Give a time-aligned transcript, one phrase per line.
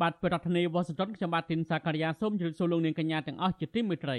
[0.00, 4.18] បាទប្រធានាធិបតីវ៉ាស៊ីនតោនខ្ញុំបាទទីនសាការីយ៉ាសូមជម្រាបសួរលោកនាងកញ្ញាទាំងអស់ជាទីមេត្រី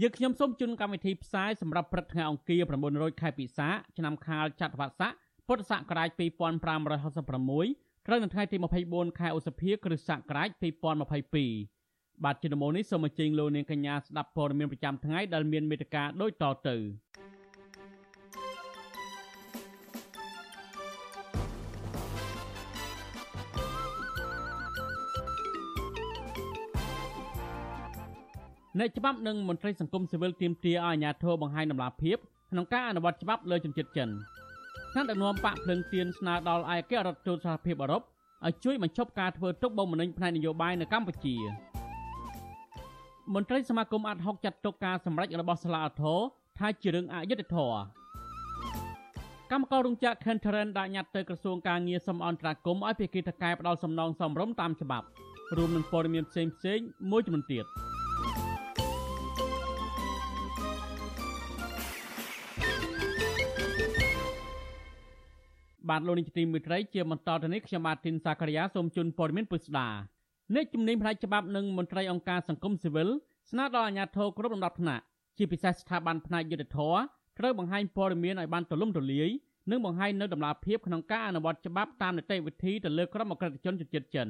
[0.00, 5.12] យើងខ្ញុំសូមជូនកម្មវិធីផ្សាយសម្រាប់ព្រឹកថ្ងៃអង្គារ900ខែពិសាឆ្នាំខាលចត្វាស័ក
[5.46, 8.56] ពុទ្ធសករាជ2566ត្រូវនៅថ្ងៃទី
[8.88, 10.48] 24ខែឧសភាគ្រិស្តសករាជ
[11.36, 16.76] 2022បាទជំនុំនេះសូមអញ្ជើញលោកនាងកញ្ញាស្ដាប់ព័ត៌មានប្រចាំថ្ងៃដែលមានមេត្តាដូចតទៅ
[28.78, 32.16] អ្នកច្បាប់និងមន្ត្រីសង្គមស៊ីវិលទាមទារឲ្យអាជ្ញាធរបង្ហាញដំណាភាព
[32.50, 34.08] ក្នុងការអនុវត្តច្បាប់លើជនជាតិចិន
[34.92, 38.02] ថ្នាក់ដឹកនាំបកភ្លឹងទៀនស្នើដល់ឯកអគ្គរដ្ឋទូតសហភាពអឺរ៉ុប
[38.46, 41.36] ឲ្យជួយបញ្ឈប់ការធ្វើទុកបុកម្នេញផ្នែកនយោបាយនៅកម្ពុជា
[43.34, 46.18] មន្ត្រីសមាគមអាត់ហុកចាត់ទុកការសម្រេចរបស់សាលាអធរ
[46.58, 47.80] ថាជារឿងអយុត្តិធម៌
[49.50, 55.06] កម្មកររោងចក្រ Kenteran ដាក់ញត្តិទៅក្រសួងការងារសំអន្តរាគមន៍ឲ្យភាគីតកែផ្ដាល់សំណងសមរម្យតាមច្បាប់
[55.56, 56.78] រួមនឹងព័ត៌មានផ្សេងផ្សេង
[57.10, 57.66] មួយចំនួនទៀត។
[65.88, 69.88] បាទលោកនាយកទីមេត្រីជាបន្តទៅនេះខ្ញុំបាទទីនសាករិយាសូមជូនព័ត៌មានពិស្ដា
[70.54, 73.08] អ្នកជំនាញផ្នែកច្បាប់និងមន្ត្រីអង្គការសង្គមស៊ីវិល
[73.50, 75.02] ស្នើដល់អាជ្ញាធរគ្រប់លំដាប់ថ្នាក់
[75.36, 76.98] ជាពិសេសស្ថាប័នផ្នែកយុត្តិធម៌
[77.38, 79.28] ត្រូវបង្ហាញព័ត៌មានឲ្យបានទូលំទូលាយ
[79.70, 84.28] និងបង្ហាញនៅដំណាភាពក្នុងការអនុវត្តច្បាប់តាមនីតិវិធីទៅលើក្រុមអក្រិតជនជាតិចិន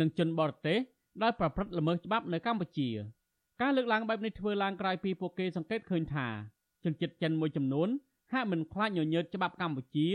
[0.00, 0.78] និងជនបរទេស
[1.22, 2.88] ដែលប្រព្រឹត្តល្មើសច្បាប់នៅកម្ពុជា
[3.60, 6.26] ការលើកឡើងបែបនេះធ្វើឡើងក្រោយពីពួកគេសង្កេតឃើញថា
[6.84, 7.88] ជនជាតិចិនមួយចំនួន
[8.32, 10.08] ហាក់មិនខ្លាចញញើតច្បាប់កម្ពុជា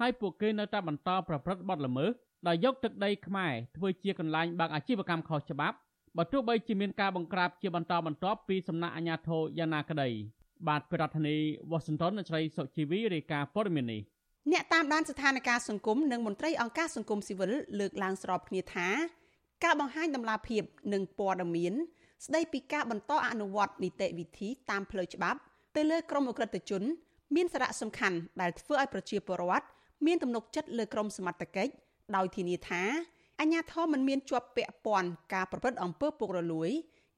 [0.00, 2.10] ហើយពួកគេនៅតែបន្តប្រព្រឹត្តបទល្មើស
[2.48, 5.76] ដោយយកទឹកដីខ្មែរធ្វើជាកន្លែងបើកអាជីវកម្មខុសច្បាប់
[6.16, 10.08] បើទោះបីជាមានការបង្ក្រាបជាបន្តបន្ទាប់ពីសំណាក់អាជ្ញាធរយ៉ាងណាក្តី
[10.68, 11.40] បាទប្រធានាធិ
[11.70, 14.02] បតី Washington នៃស្រីសុជីវីរាយការណ៍ព័ត៌មាននេះ
[14.52, 18.88] អ្នកតាមដានស្ថានភាពសង្គមនិងមន្ត្រីអង្គការសង្គមស៊ីវិលលើកឡើងស្របគ្នាថា
[19.64, 21.74] ការបង្ហាញដំណាភាពនិងព័ត៌មាន
[22.26, 25.38] ស្ដីពីការបន្តអនុវត្តនីតិវិធីតាមផ្លូវច្បាប់
[25.76, 26.82] ទៅលើក្រុមអ ுக ្រិតជន
[27.34, 29.66] មានសារៈសំខាន់ដែលធ្វើឲ្យប្រជាពលរដ្ឋ
[30.06, 31.72] មានទំនុកចិត្តលើក្រមសមត្ថកិច្ច
[32.16, 32.82] ដោយធានាថា
[33.40, 36.70] អញ្ញាធមមិនមានជាប់ពាក់ព័ន្ធការប្រព្រឹត្តអំពើពុករលួយ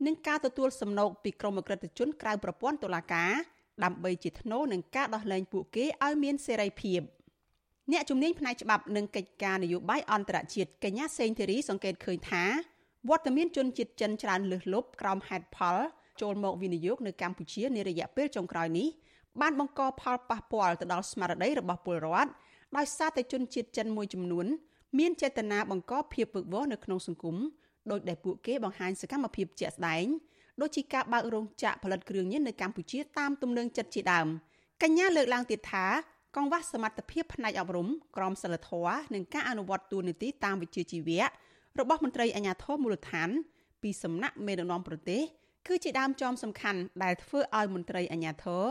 [0.06, 3.32] និងការទទួលសំណូកពីក្រមអក្រិតជនក្រៅប្រព័ន្ធតុលាការ
[3.84, 7.00] ដើម្បីជាធ្នូនឹងការដោះលែងពួកគេឲ្យមានសេរីភាព
[7.92, 12.44] អ្នកជំនាញផ្នែកច្បាប់និងកិច្ចការនយោបាយអន្តរជាតិកញ្ញាសេងធីរីសង្កេតឃើញថា
[13.08, 15.76] វត្តមានជនជាតិចិនច្រើនលើសលប់ក្រោមហេតុផល
[16.20, 18.88] ចូលមកវិនិយោគនៅកម្ពុជានារយៈពេលចុងក្រោយនេះ
[19.40, 22.30] បានបង្កផលប៉ះពាល់ទៅដល់ស្មារតីរបស់ពលរដ្ឋ
[22.76, 24.46] ដោយសារតែជនជាតិចិនមួយចំនួន
[24.98, 27.36] មានចេតនាបង្កភាពវឹកវរនៅក្នុងសង្គម
[27.90, 30.06] ដោយដែលពួកគេបង្ហាញសកម្មភាពជាក់ស្ដែង
[30.60, 34.26] ដូចជាការបើករោងចក្រផលិតគ្រឿងញៀននៅកម្ពុជាតាមទំនឹងចិត្តជាដើម
[34.82, 35.86] កញ្ញាលើកឡើងទៀតថា
[36.36, 41.22] កង្វះសមត្ថភាពផ្នែកអប់រំក្រមសីលធម៌និងការអនុវត្តទូនីតិតាមវិជ្ជាជីវៈ
[41.80, 43.28] របស់មន្ត្រីអាជ្ញាធរមូលដ្ឋាន
[43.82, 45.22] ពីសំណាក់មេដឹកនាំប្រទេស
[45.66, 48.64] គឺជាដើមចមសំខាន់ដែលធ្វើឲ្យមន្ត្រីអាជ្ញាធរ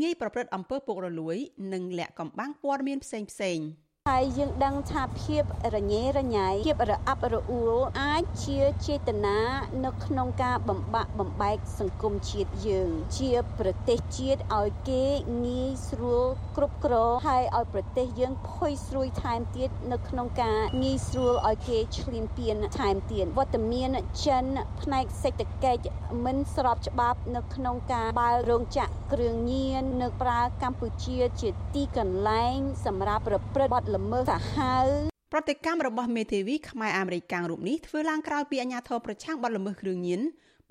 [0.00, 1.36] ងាយប្រព្រឹត្តអំពើពុករលួយ
[1.72, 3.58] និងលាក់កំបាំងព័ត៌មានផ្សេងផ្សេង។
[4.12, 5.42] ហើយយើងដឹងថាភាព
[5.74, 9.40] រញ៉េរញ៉ៃភាពរអាប់រអួលអាចជាចេតនា
[9.84, 15.04] នៅក្នុងការបំបាក់បំបែកសង្គមជាតិយើង ជាប្រទេសជាតិឲ្យគេ
[15.46, 16.24] ងាយស្រួល
[16.56, 23.88] គ្រប់គ្រងហើយឲ្យប្រទេសយើងផុយស្រួយថែមទៀតនៅក្នុងការងាយស្រួលឲ្យគេឈ្លានពានថែមទៀតវត្តមាន
[24.24, 24.44] ចិន
[24.82, 25.82] ផ្នែកសេដ្ឋកិច្ច
[26.24, 32.56] មិនស្របច្បាប់នៅក្នុងការបើករោងចក្រគ្រឿងញៀននៅប្រើកម្ពុជាជាទីកន្លែង
[32.86, 34.86] សម្រាប់ប្រព្រឹត្តបទល្មើសសាហាវ
[35.32, 40.20] ប្រតិកម្មរបស់មេធាវីខ្មែរអាមេរិកកាំងរូបនេះធ្វើឡើងក្រោយពីអាញាធរប្រឆាំងបទល្មើសគ្រឿងញៀន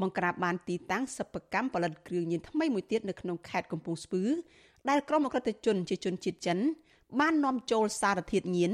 [0.01, 4.23] បង្ក្រាបបានទីតាំងសិប្បកម្មផលិតគ្រឿងញៀនថ្មីមួយទៀតនៅក្នុងខេត្តកំពង់ស្ពឺ
[4.89, 6.57] ដែលក្រុមអក្រិតជនជាជនជាតិចិន
[7.19, 8.71] បាននាំចូលសារធាតុញៀន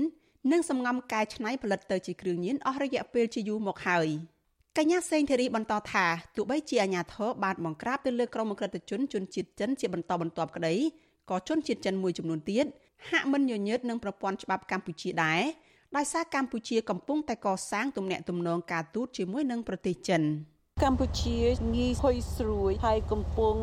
[0.51, 4.07] និងសម្ងំកែច្នៃផលិតទៅជាគ្រឿងញៀនអស់រយៈពេលជាយូរមកហើយ
[4.77, 6.05] កញ្ញាសេងធីរីបន្តថា
[6.35, 10.75] ទោះបីជាអាញាធរបានបង្ក្រាបទៅលើក្រុមអក្រិតជនជនជាតិចិនជាបន្តបន្ទាប់ក្តី
[11.29, 12.65] ក៏ជនជាតិចិនមួយចំនួនទៀត
[13.09, 15.41] ហាក់មិនញញើតនឹងប្រព័ន្ធច្បាប់កម្ពុជាដែរ
[15.95, 20.21] ដោយសារកម្ពុជាកំពុងតែកសាងទំនាក់ទំនងការទូតជាមួយនឹងប្រទេសចិន
[20.83, 21.39] កម្ពុជា
[21.75, 23.55] ងាយហុយស្រួយហើយកំពុង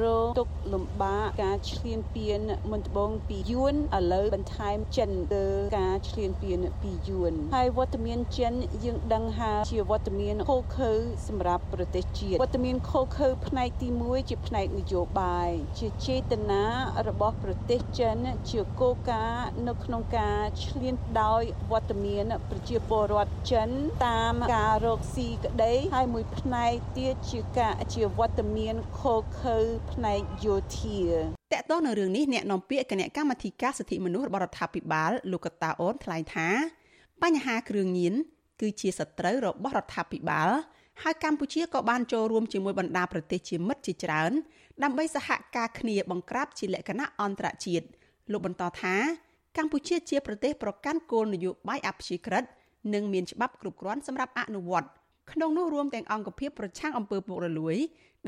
[0.00, 2.40] រងទុក្ខលំបាកការឈ្លានពាន
[2.70, 5.44] មុនត្បូងពីយួនឥឡូវបន្ថែមចិនទៅ
[5.78, 8.52] ការឈ្លានពានពីយួនហើយវត្តមានចិន
[8.84, 10.92] យើងដឹងថាជាវត្តមានខូខើ
[11.28, 16.64] សម្រាប់ប្រទេសជាតិវត្តមានខូខើផ្នែកទី1ជាផ្នែកនយោបាយជាចេតនា
[17.08, 18.16] របស់ប្រទេសចិន
[18.50, 21.42] ជាគោលការណ៍នៅក្នុងការឈ្លានដោយ
[21.72, 23.68] វត្តមានប្រជាពលរដ្ឋចិន
[24.06, 26.63] តាមការរកស៊ីក្តីហើយមួយផ្នែក
[26.96, 29.56] ទៀតជាការជាវត្តមានខូខើ
[29.92, 31.00] ផ្នែកយោធា
[31.52, 36.48] តកតនៅរឿងនេះអ្នកនាំពាក្យគណៈកម្មាធិការសិទ្ធិមនុស្សរបស់រដ្ឋាភិបាលលោកកតាអូនថ្លែងថា
[37.22, 38.14] បញ្ហាគ្រឿងញៀន
[38.60, 40.48] គឺជាសត្រូវរបស់រដ្ឋាភិបាល
[41.02, 44.32] ហើយកម្ពុជាក៏បានចូលរួមជាមួយបណ្ដាប្រទេសជាមិត្តជាច្រើន
[44.82, 47.86] ដើម្បីសហការគ្នាបង្ក្រាបជាលក្ខណៈអន្តរជាតិ
[48.32, 48.96] លោកបន្តថា
[49.56, 52.44] កម្ពុជាជាប្រទេសប្រកាន់គោលនយោបាយអព្យាក្រឹត
[52.94, 54.88] និងមានច្បាប់គ្រប់គ្រាន់សម្រាប់អនុវត្ត
[55.32, 57.76] ក្នុងនោះរួមទាំងអង្គភាពប្រឆាំងអំពើពុករលួយ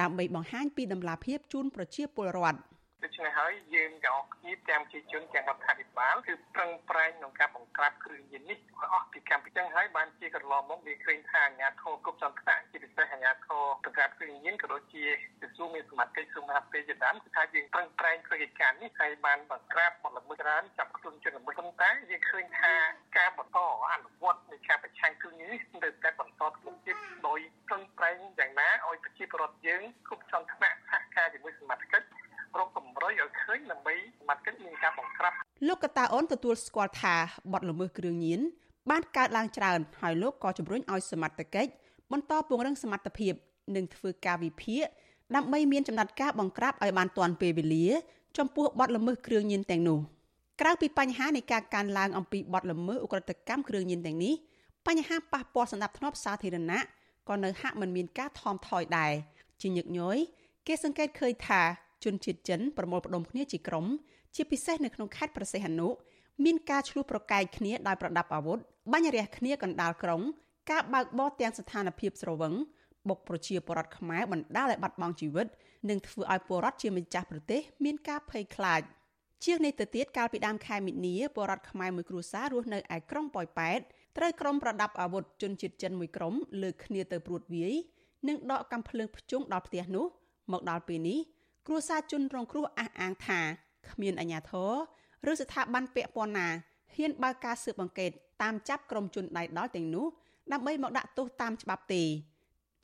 [0.00, 2.58] ដើម្បីបង្ហាញពីដំណាភាពជូនប្រជាពលរដ្ឋ។
[3.04, 15.04] ដូច្នេះហើយយើងទាំងអស់គ្នាទាំងជាជនទាំងរដ្ឋាភិបាលគឺប្រឹងប្រែងក្នុងការបង្ក្រាបគ្រឿងញៀននេះឲ្យអស់ពីកម្ពុជាហើយបានជាកន្លងមកមានឃើញថាអាញាធរគ្រប់សន្តានជាពិសេសអាញាធរបង្ក្រាបគ្រឿងញៀនក៏ដូចជា
[15.40, 22.75] ក្រសួងមានសមត្ថកិច្ចសុខាភិបាលជាដើមគឺថាយើងប្រឹងប្រែងធ្វើកិច្ចការនេះហើយបានបង្ក្រាបបទល្មើសច្រើនចាប់ខ្លួនជនល្មើសប៉ុន្តែយើងឃើញថា
[23.19, 23.58] ការបន្ត
[23.92, 26.96] អនុវត្តនៃការប្រឆាំងគ្រឿងញៀននេះនៅតែបន្តធ្វើទៀត
[27.26, 32.06] ដោយប្រឹងប្រែងយ៉ាងណាឲ្យប្រជាពលរដ្ឋយើងគ្រប់សន្តានសហការជាមួយសមត្ថកិច្ច
[32.58, 35.32] រកកម្រុយឲ្យឃើញដើម្បីសមត្ថកិច្ចមានការបង្ក្រាប
[35.69, 37.14] លោកកតាអូនទទួលស្គាល់ថា
[37.52, 38.40] បទល្មើសគ្រឿងញៀន
[38.90, 41.70] បានកើតឡើងច្រើនហើយលោកក៏ជំរុញឲ្យសមត្ថកិច្ច
[42.12, 43.34] បន្តពង្រឹងសមត្ថភាព
[43.76, 44.84] និងធ្វើការវិភាគ
[45.34, 47.87] ដើម្បីមានចំណាត់ការបង្ក្រាបឲ្យបានទាន់ពេលវេលា
[48.38, 49.99] ចំពោះបទល្មើសគ្រឿងញៀនទាំងនោះ
[50.60, 54.34] ក្រៅពីបញ្ហានៃការកើនឡើងអំពីបទល្មើសឧក្រិដ្ឋកម្មគ្រឿងញៀនទាំងនេះ
[54.87, 56.81] បញ្ហាប៉ះពាល់សន្តិភាពសាធារណៈ
[57.28, 59.12] ក៏នៅហាក់មិនមានការថមថយដែរ
[59.60, 60.19] ជាញឹកញយ
[60.66, 61.62] គេសង្កេតឃើញថា
[62.06, 63.87] ជនជាតិចិនប្រមូលផ្ដុំគ្នាជាក្រុម
[64.35, 65.88] ជាពិសេសនៅក្នុងខេត្តប្រសេះអនុ
[66.44, 68.58] មានការឆ្លោះប្រកែកគ្នាដោយប្រដាប់អាវុធ
[68.93, 70.20] បាញ់រះគ្នាកណ្ដាលក្រុង
[70.70, 72.55] ការបើកបរទាំងស្ថានភាពស្រវឹង
[73.08, 75.47] បុកប្រជាពលរដ្ឋខ្មែរបណ្ដាលឲ្យបាត់បង់ជីវិត
[75.91, 78.82] និងធ្វើឲ្យពលរដ្ឋជាម្ចាស់ប្រទេសមានការភ័យខ្លាច
[79.44, 83.81] ជាងនេះទៅទៀតកាលពីដើមខែមិនិនាពលរដ្ឋខ្មែរមួយគ្រួសាររស់នៅឯក្រុងប៉ោយប៉ែត
[84.17, 87.75] ត្រូវក្រុមប្រដាប់អាវុធជនជាតិចិនមួយក្រុមលើកគ្នាទៅព្រួតវាយ
[88.29, 90.06] និងដកកាំភ្លើងភ្ជុងដល់ផ្ទះនោះ
[90.52, 91.19] មកដល់ពេលនេះ
[91.66, 93.40] គ្រួសារជនរងគ្រោះអះអាងថា
[93.88, 94.52] គ្មានអាជ្ញាធ
[95.24, 96.48] រឬស្ថាប័នពាក់ព័ន្ធណា
[96.96, 98.10] ហ៊ានបើកការស៊ើបអង្កេត
[98.42, 100.06] តាមចាប់ក្រុមជនដៃដល់ទាំងនោះ
[100.52, 102.02] ដើម្បីមកដាក់ទោសតាមច្បាប់ទេ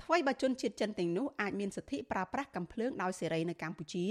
[0.02, 4.06] ថ្មីបើជនជាតិចិនទាំងនោះអាចមានសិទ្ធិប្រើប្រាស់កំភ្លើងដោយសេរីនៅកម្ពុជា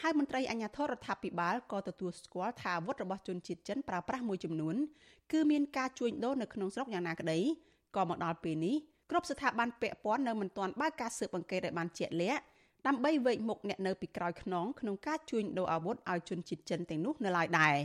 [0.00, 4.76] ហើយមន្ត្រីអាជ្ញាធររដ្ឋាភិបាលក៏ទទួលស្គាល់ថាអាវុធរបស់ជនជាតិចិនប្រើប្រាស់មួយចំនួន
[5.32, 7.38] គឺមានការជួញដូរនៅក្នុងស្រុកយ៉ាងណាក្តី
[7.96, 8.76] ក៏មកដល់ពេលនេះ
[9.10, 12.42] គ្រប់ស្ថាប័នពាក់ព័ន្ធនៅមិនទាន់បើកការស៊ើបអង្កេតឲ្យបានជាក់លាក់
[12.86, 17.76] ដើម្បីវេកមុខអ្នកនៅពីក្រោយខ្នងក្នុងការជួញដូរអាវុធឲ្យជនជាតិចិនទាំងនោះនៅឡើយដែរ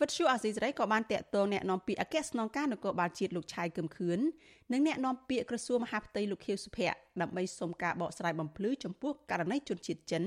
[0.00, 4.18] វិទ្យុអាស៊ីសេរីក៏បានតាក់ទងអ្នកនាំពាក្យអគ្គស្នងការនគរបាលជាតិលោកឆៃកឹមខឿន
[4.72, 10.24] និងអ្នកនាំពាក្យក្រសួងមហាផ្ទៃលោកខៀវសុភ័ក្រដើម្បីសុំការបកស្រាយបំភ្លឺចំពោះករណីជនជាតិចិន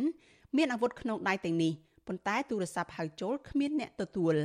[0.58, 1.74] មានអាវុធក្នុងដៃទាំងនេះ
[2.08, 4.36] ប៉ុន្តែទូរស័ព្ទហៅចូលគ្មានអ្នកទទួល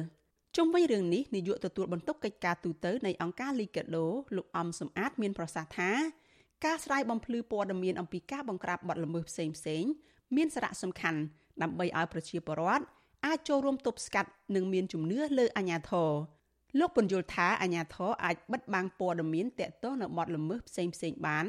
[0.57, 4.07] ជុំវិញរឿងនេះនាយកទទួលបន្ទុកកិច្ចការទូតនៃអង្គការ Liga do
[4.37, 5.91] លោកអំសំអាតមានប្រសាសន៍ថា
[6.65, 9.85] ការស្រាយបំភ្លឺព័ត៌មានអំពីការបង្ក្រាបបទល្មើសផ្សេងផ្សេង
[10.37, 11.21] មានសារៈសំខាន់
[11.63, 12.85] ដើម្បីឲ្យប្រជាពលរដ្ឋ
[13.27, 16.11] អាចចូលរួមទប់ស្កាត់និងមានជំនឿលើអាជ្ញាធរ
[16.79, 21.47] លោកពន្យល់ថាអាជ្ញាធរអាចបិទបាំងព័ត៌មានតាក់ទងនឹងបទល្មើសផ្សេងផ្សេងបាន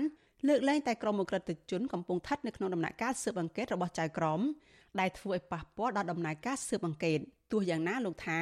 [0.48, 1.42] លើកលែងតែក្រុមអ ுக ្រិត
[1.72, 4.42] ជនកំពុងស្ថិតនៅក្នុងដំណាក់កាលស៊ើបអង្កេតរបស់ចៅក្រម
[5.00, 7.20] ដែលធ្វើឲ្យប៉ះពាល់ដល់ដំណើរការស៊ើបអង្កេត
[7.52, 8.40] ទោះយ៉ាងណាលោកថា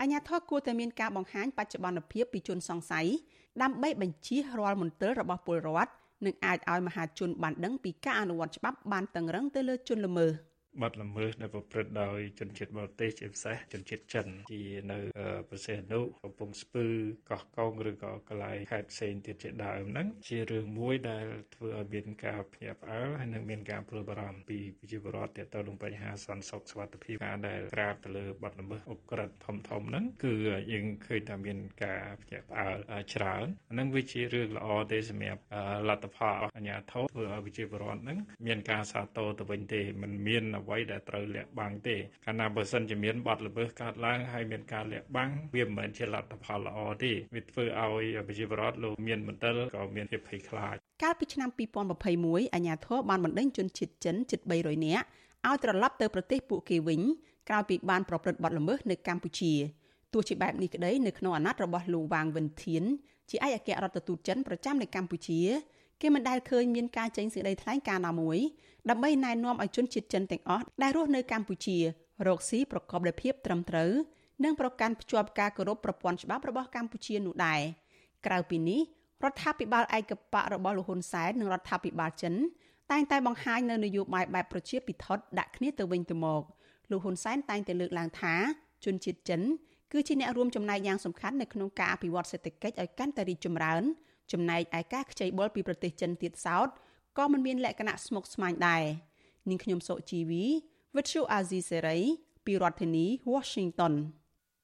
[0.00, 3.06] អាជ្ញាធរគួរតែមានការបង្ហាញបច្ចុប្បន្នភាពពីជនសង្ស័យ
[3.62, 5.92] ដើម្បីបញ្ជៀសរាល់មន្ទិលរបស់ពលរដ្ឋ
[6.24, 10.30] និងអាចឲ្យមហាជនបានដឹងពីការអនុវត្តច្បាប់បានតឹងរឹងទៅលើជនល្មើស
[10.81, 14.99] បាត់ល្មើសដែលប្រព្រឹត្តដោយជនជាតិបរទេសជាពិសេសជនជាតិចិនជានៅ
[15.49, 16.85] ប្រទេសអនុកំពង់ស្ពឺ
[17.29, 30.33] កោះកុងឬក៏កន្លែងខេត្តផ្សេងទៀតជាដើមហ្នឹងជារឿងមួយដែលធ្វើឲ្យមានការភ្ញាក់ផ្អើលហើយនឹងមានការព្រួយបារម្ភពីប្រជាពលរដ្ឋទាក់ទងនឹងបញ្ហាសន្តិសុខសុវត្ថិភាពការដែលក្រាបទៅលើបាត់ល្មើសអ ுக ្រិតធំធំហ្នឹងគឺ
[30.73, 32.77] យើងឃើញថាមានការភ្ញាក់ផ្អើល
[33.13, 35.41] ច្រើនហ្នឹងវាជារឿងល្អទេសម្រាប់
[35.89, 51.48] លទ្ធផលអាជ្ញាធរធ្វើឲ្យប្រជាពលរដ្ឋហ្នឹងមានការសាទរទៅវិញទេมันមានអ្ វីដែលត្រូវលាក់បាំងទេកាលណាបើសិនជាមានបាត់ល្មើសកើតឡើងហើយមានការលាក់បាំងវាមិនមែនជាលទ្ធផលល្អទេវាធ្វើឲ្យប្រជាពលរដ្ឋលោកមានមន្ទិលក៏មានភាពភ័យខ្លាចកាលពីឆ្នាំ
[52.00, 55.04] 2021អាជ្ញាធរបានបណ្ដេញជនជាតិចិនជិត300នាក់
[55.46, 57.00] ឲ្យត្រឡប់ទៅប្រទេសពួកគេវិញ
[57.48, 59.52] ក្រោយពីបានប្រព្រឹត្តបទល្មើសនៅកម្ពុជា
[60.12, 62.82] ទោះជាបែបនេះក្តីនៅក្នុងអាណត្តិរបស់លោកវ៉ាងវិនធាន
[63.30, 65.40] ជាឯកអគ្គរដ្ឋទូតចិនប្រចាំនៅកម្ពុជា
[66.04, 68.38] គេមិនដែលឃើញមានការចេញសេចក្តីថ្លែងការណ៍ណាមួយ
[68.90, 71.76] ដើម្បីណែនាំឲ្យជនជាតិចិនទាំងអស់ដែលរស់នៅកម្ពុជា
[72.26, 73.90] រកស៊ីប្រកបដោយភាពត្រឹមត្រូវ
[74.44, 77.60] និងប្រកាន់ភ្ជាប់ការគោរពប្រព័ន្ធច្បាប់របស់កម្ពុជានោះដែរ
[78.26, 78.80] ក្រៅពីនេះ
[79.24, 82.34] រដ្ឋាភិបាលឯកបៈរបស់លោកហ៊ុនសែននិងរដ្ឋាភិបាលចិន
[82.90, 85.06] តែងតែបង្ហាញនៅនយោបាយបែបប្រជាពិធ
[85.38, 86.42] ដាក់គ្នាទៅវិញទៅមក
[86.90, 88.34] លោកហ៊ុនសែនតែងតែលើកឡើងថា
[88.84, 89.40] ជនជាតិចិន
[89.92, 93.82] គឺជាអ្នករួមចំណែកយ៉ាងសំខាន់នៅក្នុងការអភិវឌ្ឍសេដ្ឋកិច្ចឲ្យកាន់តែរីកចម្រើន
[94.32, 96.68] ចំណែកឯការខ្ចីបុលពីប្រទេសចិនទៀតសោត
[97.18, 98.84] ក៏មិនមានលក្ខណៈស្មុគស្មាញដែរ
[99.48, 100.44] នាងខ្ញុំសុជីវី
[100.94, 102.00] Virtual Azizi Serai
[102.46, 103.94] ពីរដ្ឋធានី Washington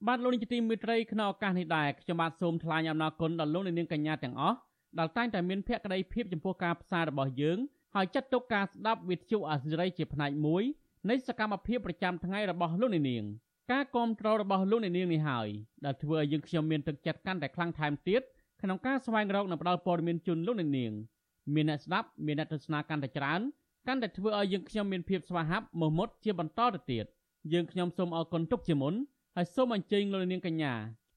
[0.07, 4.57] បាទលោកនាយកទីមេត្រីក្នុងឱកាសនេះដែរខ្ញុំបាទសូមថ្លែងអំណរគុណដល់លោកនាងកញ្ញាទាំងអស់
[4.99, 7.59] ដែលតែងតែមានភក្ដីភាពចំពោះការផ្សាយរបស់យើង
[7.95, 10.63] ហើយចាត់ទុកការស្ដាប់វិទ្យុអាស៊ីរីជាផ្នែកមួយ
[11.11, 13.25] នៃសកម្មភាពប្រចាំថ្ងៃរបស់លោកនាង
[13.73, 15.49] ការគ្រប់គ្រងរបស់លោកនាងនេះហើយ
[15.85, 18.23] ដែលធ្វើឲ្យយើងខ្ញុំមានទឹកចិត្តកាន់តែខ្លាំងថែមទៀត
[18.63, 20.71] ក្នុងការស្វែងរកនិងផ្តល់ព័ត៌មានជូនលោកនាង
[21.55, 23.41] មានអ្នកស្ដាប់មានអ្នកទស្សនាកាន់តែច្រើន
[23.89, 27.05] កាន់តែធ្វើឲ្យយើងខ្ញុំមានភាពស្វាហាប់មោះមុតជាបន្តទៅទៀត
[27.53, 28.95] យើងខ្ញុំសូមអរគុណទុកជាមុន
[29.37, 30.75] ហើយសូមអញ្ជើញលោកនាងកញ្ញា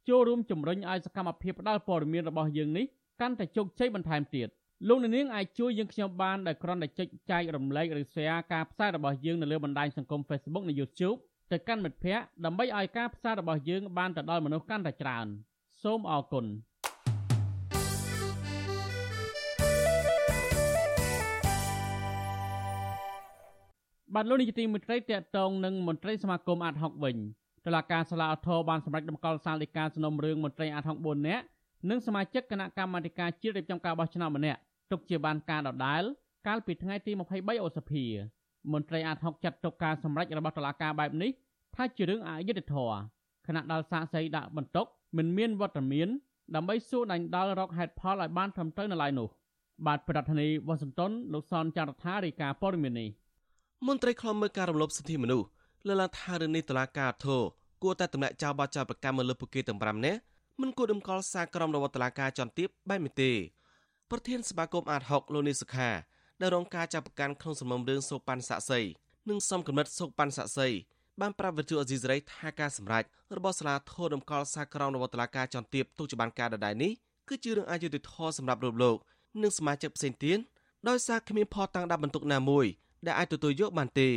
[0.09, 2.85] ចូលរួមជំរុញឲ្យសកម្មភាពផ្តល់ព័ត៌មានរបស់យើងនេះ
[3.21, 4.47] កាន់តែជោគជ័យបន្ថែមទៀត
[4.87, 11.17] លោកនាងអាចជួយយើងខ្ញុំបានដោយគ្រាន់តែចុចចែករំលែកឬ share ការផ្សាយរបស់យើងនៅលើបណ្ដាញសង្គម Facebook និង YouTube
[11.51, 15.27] ទៅកាន់មិត្តភ័ក្តិដើម្បីឲ្យការផ្សាយរបស់យើងបានទៅដល់មនុស្សកាន់តែច្រើន
[15.83, 16.45] សូមអរគុណ
[24.15, 27.17] បាទលោកនាយកទីមេត្រីតកតងនឹងមន្ត្រីសមាគមអាត់ហុកវិញ
[27.65, 31.43] តុលាការសាលាឧទ្ធរបានសម្រេចដំកល់សាលដីកាសំណុំរឿងមន្ត្រីអាត់ហុក4នាក់
[31.89, 34.59] និងសមាជិកគណៈកម្មាធិការជាតិរៀបចំការបោះឆ្នោតម្នាក់
[34.91, 36.03] ទុកជាបានការដដែល
[36.47, 38.05] កាលពីថ្ងៃទី23ឧសភា
[38.73, 41.31] មន្ត្រីអាត់ហុកចាត់ទុកការសម្រេចរបស់តុលាការបែបនេះ
[41.75, 42.97] ថាជារឿងអយុត្តិធម៌
[43.47, 44.85] គណៈដាល់សាកសីដាក់បន្ទុក
[45.17, 46.07] មិនមានវត្តមាន
[46.55, 49.27] ដើម្បីសួរដាញ់ដាល់រកហេតុផលឲ្យបានត្រឹមត្រូវនៅឡើយនោះ
[49.85, 53.09] បាទប្រធានាធិបតីវ៉ាស៊ីនតោនលោកសនចាររថារាយការណ៍ព័ត៌មាននេះ
[53.87, 55.47] មន្ត្រីខ្លំមើលការរំលោភសិទ្ធិមនុស្ស
[55.87, 57.41] លើកឡើងថារឿងនេះតុលាការធរ
[57.83, 60.19] គួរតែទម្លាក់ចោលបទចោទប្រកាន់មកលើពួកគេទាំង5នាក់
[60.61, 63.31] មិនគួរដំកល់សារក្រមរបស់តុលាការចន្ទទៀបបែបនេះទេ
[64.11, 65.89] ប្រធានសមាគមអាត6លោកនីសុខា
[66.41, 68.79] ដែលរងការចាប់ប្រកាន់ក្នុងសំណុំរឿងសូប៉ាន់សាក់សី
[69.29, 70.67] និងសំកំណត់សូប៉ាន់សាក់សី
[71.21, 73.03] បានប្រាប់វិទ្យុអេស៊ីសរ៉ៃថាការសម្រេច
[73.37, 76.91] របស់សាលាធរដំកល់សារក្រមរបស់តុលាការចន្ទទៀបទុកជាបានការដដែលនេះ
[77.29, 78.97] គឺជារឿងអយុត្តិធម៌សម្រាប់លោកលោក
[79.41, 80.39] និងសមាជិកផ្សេងទៀត
[80.87, 82.65] ដោយសារគ្មានផតតាំងដាក់បន្ទុកណាមួយ
[83.05, 84.09] ដែលអាចទទួលយកបានទេ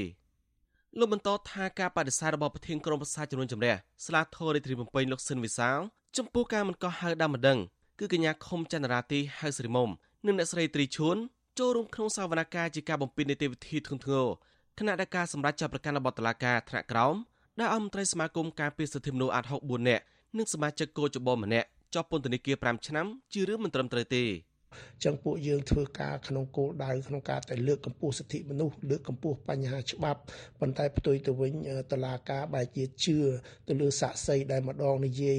[0.98, 3.74] លោកបន្តថាការបដិសេធរបស់ប្រធានក្រុមប្រឹក្សាជំនុំជម្រះ
[4.06, 5.78] ស្លាធររាជធានីភ្នំពេញលោកស៊ិនវិសាល
[6.16, 7.58] ចំពោះការមិនកោះហៅដើមម្ដង
[7.98, 9.88] គឺកញ្ញាខុមចន្ទរាទីហៅស្រីមុំ
[10.26, 11.16] និងអ្នកស្រីត្រីឈួន
[11.58, 14.26] ចូលរួមក្នុងសវនកម្មជាការបំពេញនីតិវិធីធ្ងន់ធ្ងរ
[14.78, 17.14] គណៈដែលការសម្រាប់ចាប់ប្រកាន់របស់តុលាការថ្នាក់ក្រោម
[17.60, 20.02] ដែលអមត្រីសមាគមការពារសិទ្ធិមនុស្សអាត់ហុក4នាក់
[20.36, 24.24] និងសមាជិកគោចបម្នាក់ជាប់ពន្ធនាគារ5ឆ្នាំជារឿងមិនត្រឹមត្រូវទេ
[25.04, 30.20] ចឹងពួកយើងធ្វើការក្នុងគោលដៅក្នុងការតែលើកកម្ពស់សិទ្ធិមនុស្សលើកកម្ពស់បញ្ហាច្បាប់
[30.60, 31.52] ប៉ុន្តែផ្ទុយទៅវិញ
[31.92, 33.18] តឡាការបែរជាជឿ
[33.68, 35.38] ទៅលើសាក់សីដែលម្ដងនិយាយ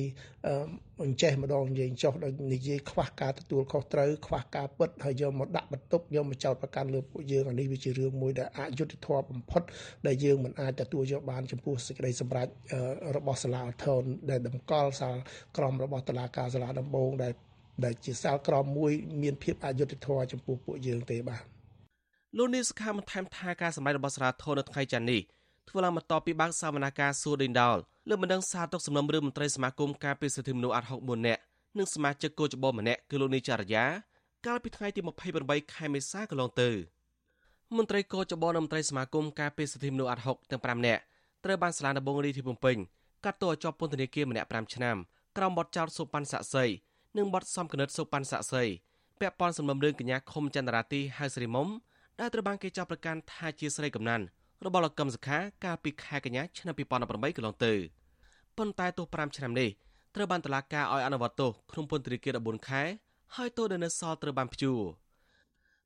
[1.04, 9.62] អញ្ចេះម្ដងនិយាយចុះដោយនិយាយខ្វះការទទួលខុសត្រូវខ្វះការពិតហើយយកមកដាក់បន្ទុកយកមកចោទប្រកាន់លើពួកយើងអានេះវាជារឿងមួយដែលអយុត្តិធម៌បំផុត
[10.08, 12.48] ដែលយើងមិនអាចទទួលយកបានចំពោះសេចក្តីសម្រេច
[13.18, 15.16] របស់សាលាឧទ្ធរដែលតម្កល់សាល
[15.58, 17.34] ក្រមរបស់តុលាការសាលាដំបងដែល
[17.84, 18.92] ដែលជាសាលក្រមមួយ
[19.22, 21.42] មានភាពអយុត្តិធម៌ចំពោះពួកយើងទេបាទ
[22.38, 25.22] លោកនេះសខាបន្ថែមថាការសម្ដែងរបស់សារាធននៅថ្ងៃច័ន្ទនេះ
[25.70, 27.78] ធ្វើឡើងបន្ទាប់ពីបើកសវនកម្មសួរដេញដោល
[28.10, 31.42] លើបណ្ដឹងសារទុកសំណុំរឿងមន្ត្រីសមាគមការពារសិទ្ធិមនុស្សអាត់64នាក់
[31.78, 33.86] និងសមាជិកគោចបម្នាក់គឺលោកនីចារ្យា
[34.46, 35.02] កាលពីថ្ងៃទី
[35.38, 36.70] 28ខែមេសាកន្លងទៅ
[37.78, 41.02] មន្ត្រីគោចបនិងមន្ត្រីសមាគមការពារសិទ្ធិមនុស្សអាត់6ទាំង5នាក់
[41.44, 42.78] ត្រូវបានសាលាដំបងរាជធានីភ្នំពេញ
[43.26, 44.98] កាត់ទោសឲ្យជាប់ពន្ធនាគារម្នាក់5ឆ្នាំ
[45.38, 46.66] ក្រោមបទចោទសូប៉ាន់សាក់សី
[47.18, 48.64] និងបទសំគណិតសុប៉ាន់សាក់សី
[49.20, 51.68] ពាក់ព័ន្ធសំណុំរឿងកញ្ញាខុមចន្ទរាទីហៅស្រីមុំ
[52.20, 54.22] ដែលត្រូវបានគេចាប់ប្រកាន់ថាជាស្រីកំណាន
[54.66, 57.74] របស់លោកកឹមសុខាកាលពីខែកញ្ញាឆ្នាំ2018កន្លងទៅ
[58.58, 59.70] ប៉ុន្តែទោស5ឆ្នាំនេះ
[60.16, 62.84] ត្រូវបានតុលាការឲ្យអនុវត្តទោសក្នុងពន្ធនាគារ14ខែ
[63.36, 64.82] ហើយទោសដែលនៅសល់ត្រូវបានព្យួរ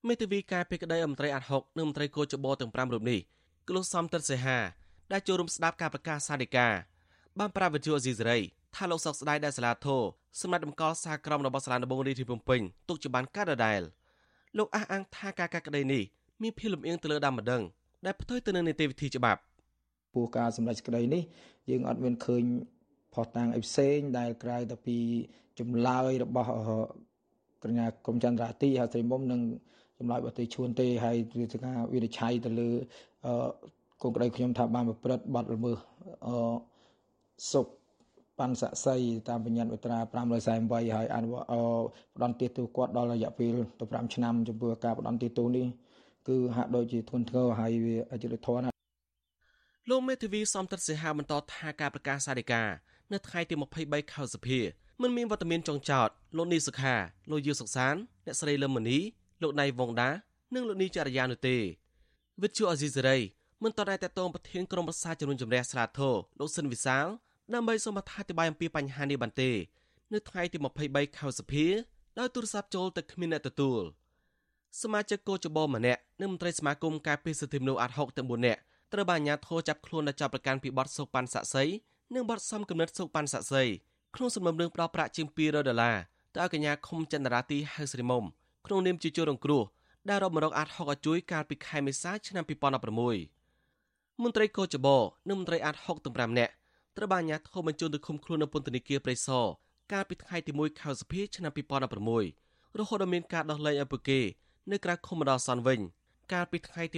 [0.08, 3.20] មេធាវីការពីក្តីអមត្រីអាត់ហុកនិងមន្ត្រីគោចបោទាំង5រូបនេះ
[3.68, 4.58] គឺលោកសំតិតសេហា
[5.12, 6.74] ដែលចូលរួមស្ដាប់ការប្រកាសសាធិការ
[7.40, 8.40] បានប្រាប់វិទ្យុអេស៊ីសេរី
[8.76, 10.02] ថាលោកសុកស្ដាយដែលសាលាធរ
[10.42, 13.82] សម្រាប់តម្កល់សារក្រមរបស់សាលាដំបងរាជធានីភ្នំពេញទុកជាបានការដដែល
[14.58, 16.04] លោកអះអាងថាការកាត់ក្តីនេះ
[16.42, 17.62] មានភាពលំអៀងទៅលើដើមម្ដង
[18.06, 19.42] ដែលផ្ទុយទៅនឹងនីតិវិធីច្បាប់
[20.14, 21.24] ពោះការសម្រេចក្តីនេះ
[21.70, 22.44] យើងអត់មានឃើញ
[23.14, 24.98] ផុសតាំងអីផ្សេងដែលក្រៅតែពី
[25.60, 26.50] ចម្លើយរបស់
[27.64, 29.42] កញ្ញាគុំចន្ទរាទីហើយស្រីមុំនិង
[30.00, 32.70] ចម្លើយរបស់ទេឈួនទេហើយវាជាការវិនិច្ឆ័យទៅលើ
[34.02, 35.78] កូនក្តីខ្ញុំថាបានប្រព្រឹត្តបទល្មើស
[36.26, 36.30] អ
[37.52, 37.68] សុខ
[38.42, 40.00] បានស័ក្តិសិទ្ធិតាមបញ្ញត្តិមាត្រា
[40.48, 41.48] 548ហើយអនុវត្ត
[42.16, 45.68] ផ្ដន់ទាទូគាត់ដល់រយៈពេលទៅ5ឆ្នាំចំពោះការផ្ដន់ទាទូនេះ
[46.28, 48.76] គឺហាក់ដូចជាធ្ងន់ធ្ងរហើយវាអយុត្តិធម៌ណាស់
[49.90, 52.64] លោកមេធាវីសំតិតសិហាបន្តថាការប្រកាសសារិកា
[53.12, 54.62] នៅថ្ងៃទី23ខែសីហា
[55.02, 56.96] មិនមានវត្តមានចុងចោតលោកនីសុខា
[57.32, 57.96] លោកយូសុកសាន
[58.26, 59.00] អ្នកស្រីលឹមមនី
[59.42, 60.10] លោកណៃវងដា
[60.54, 61.58] និងលោកនីចរិយានោះទេ
[62.42, 63.18] វិទ្យុអេស៊ីសេរី
[63.64, 67.06] មិនតរតែតតងប្រធានក្រុមប្រឹក្សាជំនុំជម្រះស្រាធរលោកសិនវិសាល
[67.54, 69.52] ដើម្បីសូមអធិប្បាយអំពីបញ្ហានេះបានទេ
[70.14, 70.58] នៅថ្ងៃទី
[70.88, 71.68] 23ខែសីហា
[72.20, 73.82] ដោយទូរស័ព្ទចូលទៅគ្មានអ្នកទទួល
[74.82, 78.60] សមាជិកកោចបម្នាក់និងមន្ត្រីសមាគមការពារសិទ្ធិមនុស្សអាត់ហុកទាំង4នាក់
[78.94, 81.64] ត្រូវបានអាជ្ញាធរចាប់ខ្លួនដោយចាប់ប្រកាន់ពីបទសោកប៉ាន់សាក់សី
[82.14, 83.64] និងបទសំគំនិតសោកប៉ាន់សាក់សី
[84.16, 85.98] ក្នុងសំណុំរឿងផ្ដោតប្រាក់ជាង200ដុល្លារ
[86.34, 88.24] ទៅឲ្យកញ្ញាខុមចន្ទរាទីហៅស្រីមុំ
[88.66, 89.64] ក្នុងនាមជាជនរងគ្រោះ
[90.10, 92.44] ដែលរកមករកអាត់ហុកឲ្យជួយកាលពីខែមេសាឆ្នាំ
[93.28, 94.88] 2016មន្ត្រីកោចប
[95.30, 96.54] និងមន្ត្រីអាត់ហុកទាំង5នាក់
[96.98, 99.46] ត្រូវបានអាជ្ញាធរបញ្ជូនទៅឃុំខ្លួននៅពន្ធនាគារព្រៃសរ
[99.92, 101.52] កាលពីថ្ងៃទី1ខែសីហាឆ្នាំ
[102.16, 104.20] 2016រហូតដល់មានការដោះលែងឲ្យពួកគេ
[104.72, 105.80] នៅក្រៅឃុំបណ្ដោះអាសន្នវិញ
[106.34, 106.98] កាលពីថ្ងៃទី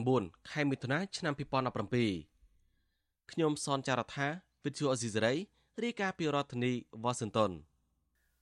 [0.00, 4.26] 29ខែមិថុនាឆ្នាំ2017ខ្ញុំសនចាររថា
[4.64, 5.34] វិទ្យុអេស៊ីសេរី
[5.82, 6.72] រាយការណ៍ពីរដ្ឋធានី
[7.02, 7.50] វ៉ាស៊ីនតោន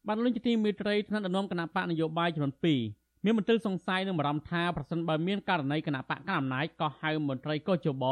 [0.07, 2.55] បានលុញជាទីមេត្រីថ្នាក់ដឹកនាំគណៈបកនយោបាយចំនួន
[2.91, 8.05] 2មានមន្ត្រីសង្ស័យនឹងបារម្ភថាប្រសិនបើមានករណីគណៈបកកណ្ដាលអំណាចក៏ហៅមន្ត្រីកោជប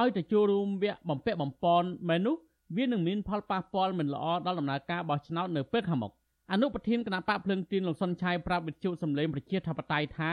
[0.00, 2.36] ឲ្យទៅចូលរួមវគ្គបំពាក់បំពន់មែននោះ
[2.76, 6.12] វានឹងមានផលប៉ះពាល់មិនល្អដល់ដំណើរការបោះឆ្នោតនៅពេលខាងមុខ
[6.52, 10.30] អនុប្រធានគណៈបកភ្លឹងទីនលោកសុនឆៃប្រាប់វិទ្យុសម្លេងប្រជាធិបតេយ្យថា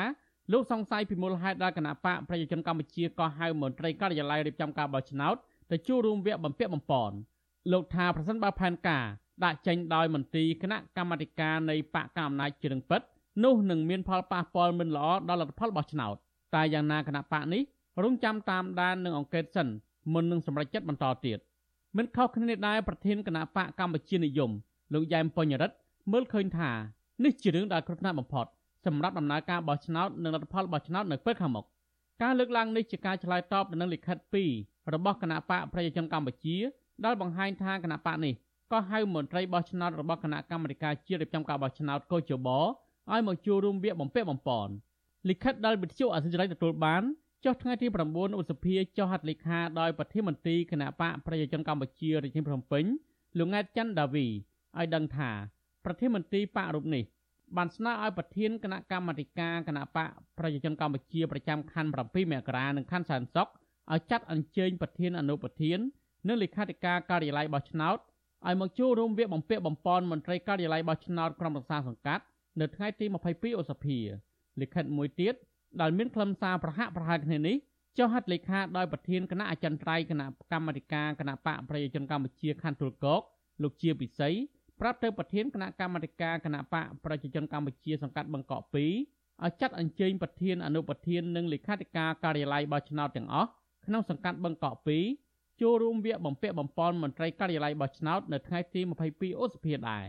[0.52, 5.36] លោកសង្ស័យពីមូលហេតុដែលគណៈបកប្រជាជនកម្ពុជាក៏ហៅមន្ត្រីការិយាល័យរៀបចំការបោះឆ្នោត
[5.72, 7.16] ទៅចូលរួមវគ្គបំពាក់បំពន់
[7.72, 9.06] លោកថាប្រសិនបើផែនការ
[9.44, 13.02] ដាក់ចេញដោយមន្ត្រីគណៈកម្មាធិការនៃបកកណ្ដាលអំណាចជារឿងពិត
[13.44, 16.16] នោះនឹងមានផលប៉ះពាល់មិនល្អដល់លទ្ធផលបោះឆ្នោត
[16.56, 17.62] តែយ៉ាងណាគណៈបកនេះ
[18.02, 19.68] រងចាំតាមដាននឹងអង្កេតសិន
[20.14, 21.40] មុននឹងសម្រេចចិត្តបន្តទៀត
[21.98, 24.52] មិនខុសគ្នានេះដែរប្រធានគណៈបកកម្ពុជានិយម
[24.94, 25.76] លោកយ៉ែមបញ្ញរិទ្ធ
[26.12, 26.72] មើលឃើញថា
[27.24, 28.46] នេះជារឿងដែលគ្រោះថ្នាក់បំផុត
[28.86, 31.66] សម្រាប់ដំណើរការបោះឆ្នោតនិងលទ្ធផលបោះឆ្នោតនៅពេលខាងមុខ
[32.22, 34.18] ការលើកឡើងនេះជាការឆ្លើយតបទៅនឹងលិខិត
[34.56, 36.56] 2របស់គណៈបកប្រជាជនកម្ពុជា
[37.06, 38.34] ដែលបង្ហាញថាគណៈបកនេះ
[38.72, 44.72] ក៏ហៅមន្ត្រីបោះឆ្នោតរបស់គណៈកម្មាធិការជាតិរៀបចំការបោះឆ្នោតកោជបឲ្យមកចូលរួមវគ្គបំពាក់បំពន់
[45.30, 47.04] លិខិតដែលវិទ្យុអសិរ័យទទួលបាន
[47.46, 52.86] ចុះថ្ងៃទី9ឧសភាចុះហត្ថលេខាដោយប្រធានមន្ត្រីគណៈបកប្រជាជនកម្ពុជារាជធានីភ្នំពេញ
[53.38, 55.32] លោកង៉ែតច័ន្ទដាវីឲ្យដឹងថា
[55.86, 57.04] ប្រធានមន្ត្រីបករូបនេះ
[57.58, 63.48] បានស្នើឲ្យប្រធានគណៈកម្មាធិការគណៈបកប្រជាជនកម្ពុជាប្រចាំខណ្ឌ7មករានិងខណ្ឌសែនសុខ
[63.92, 65.80] ឲ្យចាត់អញ្ជើញប្រធានអនុប្រធាន
[66.28, 67.98] និងលេខាធិការការិយាល័យបោះឆ្នោត
[68.48, 72.24] ឲ្យមកចូលរួមវគ្គបំពាក់បំពន់មន្ត្រីការិយាល័យបោះឆ្នោតក្រុមប្រឹក្សាសង្កាត់
[72.60, 73.98] នៅថ្ងៃទី22ឧសភា
[74.62, 75.36] លិខិតមួយទៀត
[75.82, 77.56] ដែលមានខ្លឹមសារប្រហាក់ប្រហែលគ្នានេះ
[77.98, 83.22] ចុះហត្ថលេខាដោយប្រធានគណៈអចិន្ត្រៃយ៍គណៈកម្មាធិការគណៈបកប្រជាជនកម្ពុជាខណ្ឌទុលគោក
[83.64, 84.30] លោកជាពិសី
[84.80, 93.50] ប្រាប់ទៅប្រធានគណៈកម្មាធិការគណៈបកប្រជាជនកម្ពុជាសង្កាត់បឹងកក់2ឲ្យចាត់អញ្ជើញប្រធានអនុប្រធាននិងលេខាធិការការិយាល័យបោះឆ្នោតទាំងអស់
[93.86, 94.78] ក្នុងសង្កាត់បឹងកក់
[95.20, 98.82] 2ចូលរួមវគ្គបំពាក់បំពន់មន្ត្រីការិយាល័យបោះឆ្នោតនៅថ្ងៃទី
[99.12, 100.06] 22ឧសភាដែរ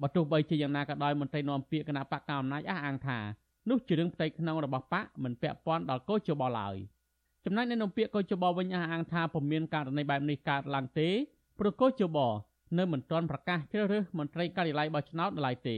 [0.00, 3.18] បើទោះបីជាយ៉ាងណាក៏ដោយមន្ត្រីនាំពាក្យគណៈបកកណ្ដាលអំណាចអះអាងថា
[3.70, 6.76] នោះជារឿងផ្ទៃក្នុងរបស់បកមិនពាក់ព័ន្ធដល់កោជបឡើយ
[7.44, 11.08] ចំណែកនៅនំពាក្យកោជបវិញអះអាងថាពុំមានករណីបែបនេះកើតឡើងទេ
[11.58, 12.18] ព្រោះកោជប
[12.78, 15.76] នៅមិនទាន់ប្រកាសជ្រើសរើសមន្ត្រីការិយាល័យបោះឆ្នោតនៅឡើយទេ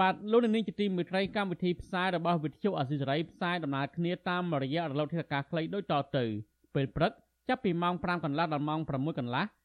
[0.00, 6.24] បាទលោកនាងជាទីមេត្រីកម្មវិធីផ្សាយរបស់វិទ្យុអាស៊ីសេរីផ្សាយដំណើរគ្នាតាមរយៈរលកធាតុអាកាសខ្លីដូចតទៅ
[6.74, 7.12] ពេលព្រឹក
[7.48, 9.44] ចាប់ពីម៉ោង5កន្លះដល់ម៉ោង6កន្លះ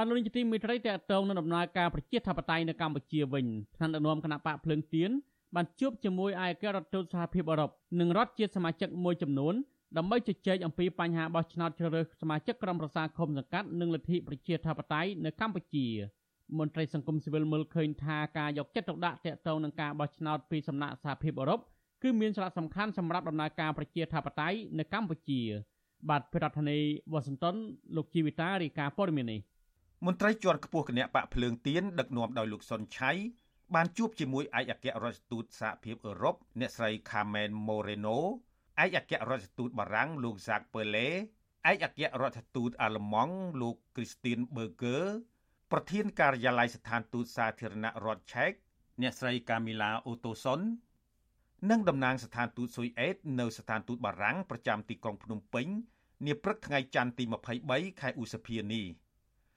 [0.00, 5.10] បានលោកនាយកទីមេត្រីតេតងនឹងដំណើរការប្រជាធិបតេយ្យនៅកម្ពុជាវិញថ្នាក់ដឹកនាំគណៈបកភ្លើងទៀន
[5.54, 9.54] បានជួបជាមួយឯករដ្ឋទូតសហភាពអឺរ៉ុបនិងរដ្ឋជាសមាជិកមួយចំនួន
[9.96, 15.86] ដើម្បីជជែកអំពីបញ្ហាបោះឆ្នោតជ្រើសរើសសមាជិកក្រុមប្រឹក្សាឃុំសង្កាត់និងលទ្ធិប្រជាធិបតេយ្យនៅកម្ពុជា
[16.58, 21.60] មន្ត្រីសង្គមស៊ីវិលមើលឃើញថាការយកចិត្តទុកដាក់តាក់ទងនឹងការបោះឆ្នោតពីសំណាក់សហភាពអឺរ៉ុប
[22.02, 25.40] គឺមានសារៈសំខាន់សម្រាប់ដំណើរការប្រជាធិបតេយ្យនៅកម្ពុជា
[26.08, 27.56] បាទប្រធានាធិបតីវ៉ាស៊ីនតោន
[27.96, 29.40] លោកជីវិតារាយការណ៍ព័ត៌មាននេះ
[30.06, 33.12] មន្ត្រីជាន់ខ្ពស់គណៈបកភ្លើងទៀនដឹកនាំដោយលោកសុនឆៃ
[33.74, 38.18] បានជួបជាមួយឯកអគ្គរដ្ឋទូតសហភាពអឺរ៉ុបអ្នកស្រី Carmen Moreno
[38.84, 41.14] ឯកអគ្គរដ្ឋទូតបារាំងលោក Jacques Perlet
[41.70, 45.04] ឯកអគ្គរដ្ឋទូតអាល្លឺម៉ង់លោក Christine Berger
[45.72, 48.52] ប្រធានការិយាល័យស្ថានទូតសាធារណរដ្ឋឆែក
[49.02, 50.60] អ្នកស្រី Camila Ottoson
[51.70, 55.66] និងតំណាងស្ថានទូតស៊ុយអេតនៅស្ថានទូតបារាំងប្រចាំទីក្រុងភ្នំពេញ
[56.26, 57.24] នាព្រឹកថ្ងៃច័ន្ទទី
[57.62, 58.86] 23ខែឧសភានេះ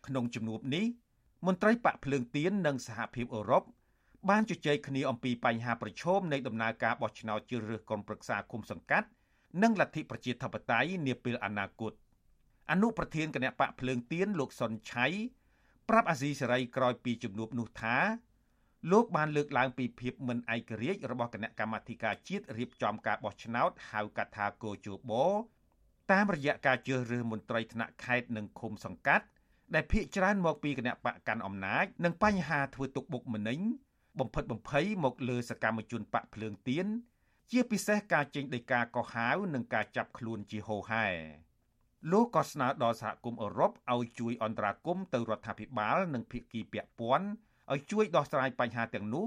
[0.08, 0.86] ក្នុងជំនួបនេះ
[1.48, 3.64] មន្ត្រីបាក់ភ្លើងទៀននិងសហភាពអឺរ៉ុប
[4.30, 9.08] បានជជែកគ្នាអំពីបញ្ហាប្រឈមនៃដំណើរការបោះឆ្នោតជ្រើសរើសក្រុមប្រឹក្សាគុំសង្កាត់
[9.62, 11.94] និងលទ្ធិប្រជាធិបតេយ្យនាពេលអនាគត
[12.72, 15.06] អនុប្រធានគណៈបកភ្លើងទៀនលោកសុនឆៃ
[15.90, 17.98] ប្រាប់អាស៊ីសេរីក្រោយពីជំនួបនោះថា
[18.92, 25.12] លោកបានលើកឡើងពីភាពមិនឯករាជ្យរបស់គណៈកម្មាធិការជាតិរៀបចំការបោះឆ្នោតហៅកាត់ថាកោជប
[26.12, 29.26] តាមរយៈការជ្រើសរើសមន្ត្រីថ្នាក់ខេត្តនិងឃុំសង្កាត់
[29.76, 33.60] ដែលភាកច្រើនមកពីគណៈបកកាន់អំណាចនិងបញ្ហាធ្វើទុកបុកម្នេញ
[34.20, 36.88] បំផិតបំភ័យមកលើសកម្មជនបកភ្លើងទៀន
[37.52, 41.08] ជាពិសេសការចេញដីកាកោះហៅនិងការចាប់ខ្លួនជាហោហែ
[42.12, 47.28] លោកក៏ស្នើដល់សហគមន៍អឺរ៉ុបឲ្យជួយអន្តរាគមន៍ទៅរដ្ឋាភិបាលនិងភាគីពាក់ព័ន្ធ
[47.72, 49.26] ឲ្យជួយដោះស្រាយបញ្ហាទាំងនោះ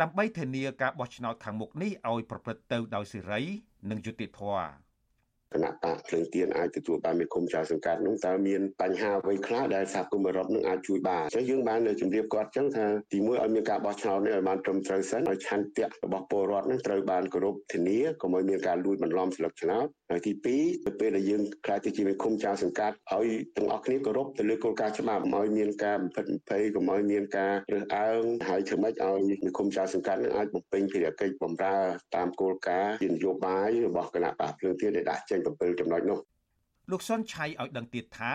[0.00, 3.42] ដើម្បីធានាការបោះឆ្នោតខាងមុខនេះឲ្យប្រព្រឹត្តទៅដោយសេរី
[3.90, 4.87] និងយុត្តិធម៌
[5.54, 31.76] គណៈបកភ្លើងទៀនអាចទទួលបានមេឃុំចៅសង្កាត់នោះតើមានបញ្ហាអ្វីខ្លះដែលសហគមន៍អឺរ៉ុបនឹងអាចជួយបានអញ្ចឹងយើងបានជម្រាបគាត់អញ្ចឹងថាទីមួយឲ្យមានការបោះឆ្នោតនេះឲ្យបានត្រឹមត្រូវសិនឲ្យឆន្ទៈរបស់ពលរដ្ឋនឹងត្រូវបានគោរពធានាកុំឲ្យមានការលួចបន្លំស្លឹកឆ្នោតហើយទី2ទៅពេលដែលយើងខ្លាចទៅជាមេឃុំចៅសង្កាត់ឲ្យទាំងអស់គ្នាគោរពទៅលើគោលការណ៍ច្បាប់ឲ្យមានការបំផិតបំភ័យកុំឲ្យមានការរើសអើងហើយធ្វើម៉េចឲ្យមេឃុំចៅសង្កាត់នឹងអាចបំពេញភារកិច្ចបម្រើ
[32.16, 36.18] តាមគោលការណ៍ជានយោបាយរបស់គណៈបកភ្លើងទៀនដែលដាក់ចេញ7ចំណុចនោះ
[36.90, 38.32] លោកសុនឆៃឲ្យដឹងទៀតថា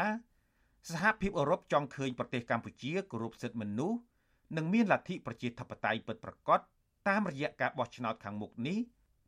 [0.91, 3.99] សហភាពអឺរ៉ុបចង់ឃើញប្រទេសកម្ពុជាគោរពសិទ្ធិមនុស្ស
[4.57, 6.59] និងមានលទ្ធិប្រជាធិបតេយ្យពិតប្រាកដ
[7.07, 8.77] តាមរយៈការបោះឆ្នោតខាងមុខនេះ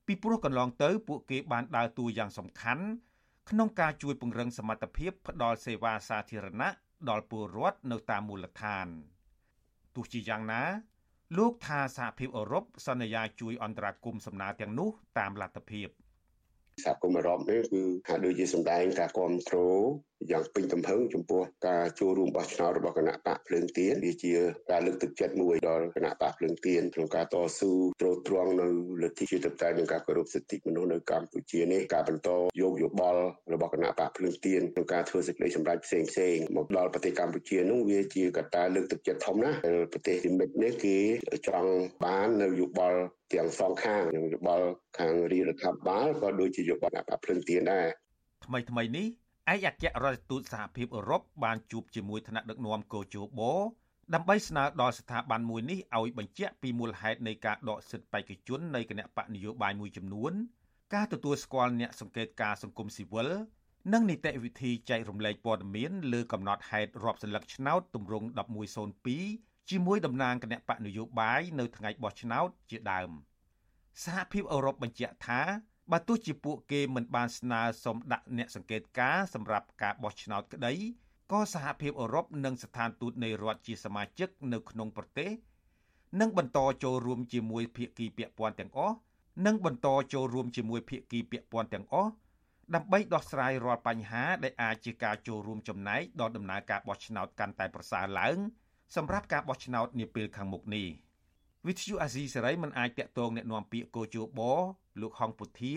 [0.07, 2.85] ពីព្រោះកន្លងទៅពួកគេបានដើរតួយ៉ាងសំខាន់
[3.49, 6.69] ក្នុងការជួយពង្រឹងសមត្ថភាពផ្ដល់សេវាសាធារណៈ
[7.09, 8.87] ដល់ពលរដ្ឋនៅតាមមូលដ្ឋាន
[9.95, 10.63] ទោះជាយ៉ាងណា
[11.37, 15.87] លោកថាសហភាពអឺរ៉ុបសន្យាជួយអន្តរាគមន៍សំណើទាំងនោះតាមលទ្ធភាព
[16.83, 19.81] សហគមន៍អឺរ៉ុបនេះគឺហាក់ដូចជាសម្ដែងការគ្រប់គ្រង
[20.31, 24.33] យ៉ាងពេញទំហឹងចំពោះការចូលរួមបោះឆ្នោតរបស់គណៈបកភ្លើងទៀនវាជា
[24.71, 28.67] ការលើកទឹកចិត្តមួយដល់គណៈបកភ្លើងទៀនក្នុងការតស៊ូទ្រទ្រង់នៅ
[29.03, 32.29] លទ្ធិជាតិបតេយ្យនិងការគោរពសិទ្ធិមនុស្សនៅកម្ពុជានេះការបន្ត
[32.61, 33.21] យកយោបល់
[33.53, 39.57] របស់គណៈបកភ្លើងទៀនក្នុងការធ្វើសេចក្តីសម្រេចផ្សេងផ្សេងមកដល់ប្រទេសកម្ពុជានោះវាជាកត្តាលើកទឹកចិត្តធំណាស់
[39.93, 40.97] ប្រទេសទីមិត្តនេះគេ
[41.47, 41.69] ចង់
[42.03, 42.99] បាននៅយោបល់
[43.33, 47.87] ទាំងសងខាងយោបល់ខាងរាជរដ្ឋាភិបាលក៏ដូចជាយោបល់គណៈបកភ្លើងទៀនដែរ
[48.45, 49.07] ថ្មីថ្មីនេះ
[49.53, 53.53] ឯកអគ្គរដ្ឋទូតសហភាពអឺរ៉ុបបានជួបជាមួយថ្នាក់ដឹកនាំកូជូបូ
[54.13, 60.33] ដើម្បីស្នើដល់ស្ថាប័នមួយនេះឲ្យបញ្ជាក់ពីមូលហេតុនៃការដកសិទ្ធិបេក្ខជននៃគណៈបកនយោបាយមួយចំនួន
[60.93, 63.29] ការទទួលស្គាល់អ្នកសង្កេតការសង្គមស៊ីវិល
[63.93, 68.27] និងនីតិវិធីចែករំលែកព័ត៌មានលើកំណត់ហេតុរាប់សន្លឹកឆ្នោតទម្រង់
[68.97, 73.09] 1102ជាមួយតំណាងគណៈបកនយោបាយនៅថ្ងៃបោះឆ្នោតជាដើម
[74.03, 75.41] សហភាពអឺរ៉ុបបញ្ជាក់ថា
[75.91, 80.73] បើទោះជាពួកគេមិនបានស្នើសុំដាក់អ្នកសង្កេតការសម្រាប់ការបោះឆ្នោតក្តី
[81.31, 85.31] ក៏សហភាពអឺរ៉ុបនិងស្ថានទូតនៃរដ្ឋជាសមាជិកនៅក្នុងប្រទេស
[86.19, 88.95] នឹងបន្តចូលរួមជាមួយភាគីពាក់ព័ន្ធទាំងអស់
[89.45, 92.11] និងបន្តចូលរួមជាមួយភាគីពាក់ព័ន្ធទាំងអស់
[92.75, 98.37] ដើម្បីដោះស្រាយរាល់បញ្ហាដែលអាចជាការចូលរួមចំណែកដល់ដំណើរការបោះឆ្នោតកាន់តែប្រសើរឡើង
[98.95, 100.87] សម្រាប់ការបោះឆ្នោតនាពេលខាងមុខនេះ
[101.67, 104.41] វិទ្យុអាស៊ីសេរីមិនអាចតាក់ទងអ្នកណាំពាក្យគោជប
[105.01, 105.75] លោកហងពុធា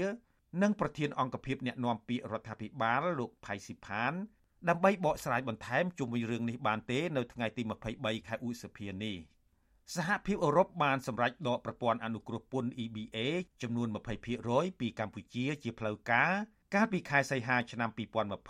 [0.63, 4.13] និងប្រធានអង្គភិបអ្នកណាំពាក្យរដ្ឋាភិបាលលោកផៃស៊ីផាន
[4.69, 7.63] ដើម្បីបកស្រាយបន្ថែមជុំវិញរឿងនេះបានទេនៅថ្ងៃទី
[7.95, 9.17] 23ខែឧសភានេះ
[9.97, 13.19] សហភាពអឺរ៉ុបបានសម្រេចដកប្រព័ន្ធអនុគ្រោះពន្ធ EBA
[13.63, 13.89] ចំនួន
[14.35, 16.33] 20%ពីកម្ពុជាជាផ្លូវការ
[16.75, 17.91] កាលពីខែសីហាឆ្នាំ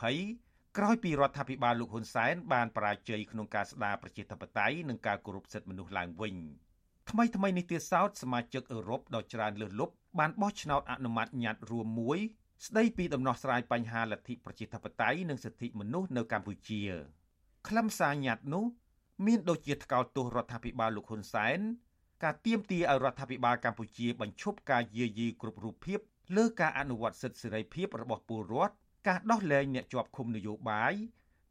[0.09, 6.37] 2020ក្រោយពីរដ្ឋាភិបាលលោកហ៊ុនសែនបានបរាជ័យក្នុងការស្ដារប្រជាធិបតេយ្យនិងការគោរពសិទ្ធិមនុស្សឡើងវិញ។
[7.11, 12.19] ថ្មីថ្មីនេះទៀតសោតសមាជិកអឺរ៉ុបដ៏ច្រើនលើសលប់បានបោះឆ្នោតអនុម័តញត្តិរួមមួយ
[12.67, 16.83] ស្ដីពីដំណោះស្រាយបញ្ហាលទ្ធិប្រជាធិបតេយ្យនិងសិទ្ធិមនុស្សនៅកម្ពុជា
[17.69, 18.65] ខ្លឹមសារញត្តិនោះ
[19.27, 21.59] មានដូចជាថ្កោលទោសរដ្ឋាភិបាលលោកហ៊ុនសែន
[22.25, 25.99] ការទាមទារឲ្យរដ្ឋាភិបាលកម្ពុជាបញ្ឈប់ការយាយីគ្រប់រូបភាព
[26.37, 28.75] លើការអនុវត្តសិទ្ធិសេរីភាពរបស់ពលរដ្ឋ
[29.09, 30.95] ការដោះលែងអ្នកជាប់ឃុំនយោបាយ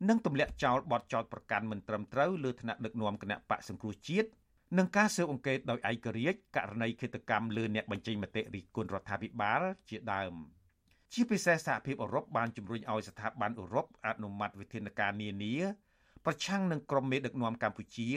[0.10, 4.30] និងទម្លាក់ចោលបទចោទប្រកាន់មិនត្រឹមត្រូវលើថ្នាក់ដឹកនាំគណៈបកសង្គ្រោះជាតិ
[4.76, 10.34] និងការស៊ើបអង្កេតដោយឯករាជ្យករណីឃាតកម្មលើអ្នកបញ្ចេញមតិរិះគន់រដ្ឋាភិបាលជាដើម
[11.14, 15.56] ជាពិសេសសហភាពអឺរ៉ុបបានជំរុញឲ្យស្ថាប័នអឺរ៉ុបអនុម័តវិធានការនានា
[16.26, 18.10] ប្រឆាំងនឹងក្រុមមេដឹកនាំកម្ពុជា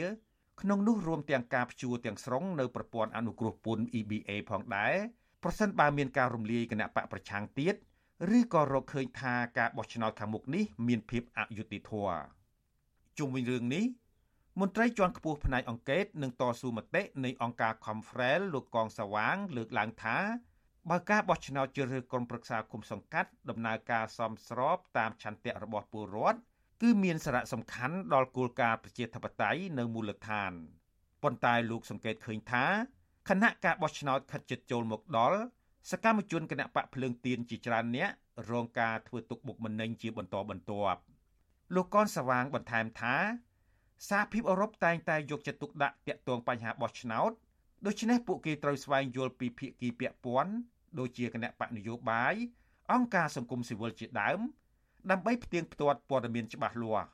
[0.61, 4.95] ក្នុងនោះរួមទាំងការព្យួរទាំងស្រុងនៅប្រព័ន្ធអនុគ្រោះពន្ធ EBA ផងដែរ
[5.43, 7.75] ប្រសិនបើមានការរំលាយគណៈបកប្រឆាំងទៀត
[8.37, 12.21] ឬក៏រកឃើញថាការបោះឆ្នោតខាងមុខនេះមានភាពអយុត្តិធម៌
[13.17, 13.83] ជុំវិញរឿងនេះ
[14.59, 20.17] មន្ត្រីជាន់ខ្ពស់ផ្នែកអង្គការនិងតស៊ូមតិនៃអង្គការ Confrel លោកកងសវាង លើកឡើងថា
[20.89, 26.39] បើការបោះឆ្នោតជ្រើសរើសក្រុមប្រឹក្សាគុំសង្កាត់ដំណើរការសមស្របតាមឆន្ទៈរបស់ពលរដ្ឋ
[26.81, 30.51] គឺមានសារៈសំខាន់ដល់គោលការណ៍ប្រជាធិបតេយ្យនៅមូលដ្ឋាន
[31.23, 32.65] ប៉ុន្តែលោកសង្កេតឃើញថា
[33.29, 35.39] គណៈការបោះឆ្នោតខិតជិតចូលមកដល់
[35.91, 38.09] សកម្មជនគណៈបកភ្លើងទៀនជាច្រើនអ្នក
[38.51, 40.99] រងការធ្វើទុកបុកម្នេញជាបន្តបន្ទាប់
[41.75, 43.15] លោកកនសវាងបន្ថែមថា
[44.09, 47.31] សហភាពអឺរ៉ុបតែងតែយកចិត្តទុកដាក់ទាក់ទងបញ្ហាបោះឆ្នោត
[47.85, 50.53] ដូច្នេះពួកគេត្រូវស្វែងយល់ពីភាគីពាក់ព័ន្ធ
[50.99, 52.35] ដូចជាគណៈបកនយោបាយ
[52.91, 54.39] អង្គការសង្គមស៊ីវិលជាដើម
[55.11, 57.07] ដើម្បីផ្ទៀងផ្ទាត់ព័ត៌មានច្បាស់លាស់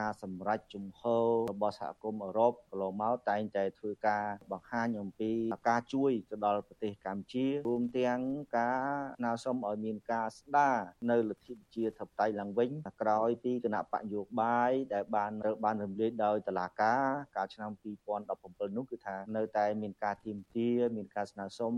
[0.00, 5.32] ការសម្រេចជំហររបស់សហគមន៍អឺរ៉ុបកន្លងមកតែងតែធ្វើការបង្ហាញអំពី
[5.68, 8.20] ការជួយទៅដល់ប្រទេសកម្ពុជារួមទាំង
[8.58, 8.82] ការ
[9.18, 10.76] ស្នើសុំឲ្យមានការស្ដារ
[11.10, 12.70] នៅលទ្ធិប្រជាធិបតេយ្យឡើងវិញ
[13.02, 17.04] ក្រោយពីគណៈបកយោបាយដែលបានរើបានរំលាយដោយតឡាការ
[17.36, 17.70] កាលឆ្នាំ
[18.24, 21.72] 2017នោះគឺថានៅតែមានការទាមទារមានការស្នើសុំ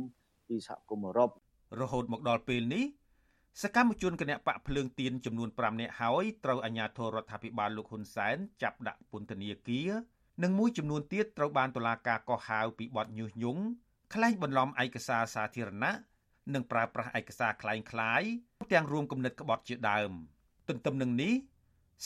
[0.48, 1.30] ពីសហគមន៍អឺរ៉ុប
[1.80, 2.84] រហូតមកដល់ពេលនេះ
[3.60, 9.90] សកម្មជនគណបកភ្លើងទៀនចំនួន5នាក់ហើយត្រូវអាជ្ញាធររដ្ឋាភិបាលលោកហ៊ុនសែនចាប់ដាក់ពន្ធនាគារ
[10.42, 13.62] និងមួយចំនួនទៀតត្រូវបានតុលាការកោះហៅពីបទញុះញង់
[14.14, 15.92] ក្លែងបន្លំឯកសារសាធារណៈ
[16.54, 18.22] និងប្រើប្រាស់ឯកសារក្លែងក្លាយ
[18.72, 20.12] ទាំងរួមគំនិតក្បត់ជាដើម
[20.68, 21.34] ទន្ទឹមនឹងនេះ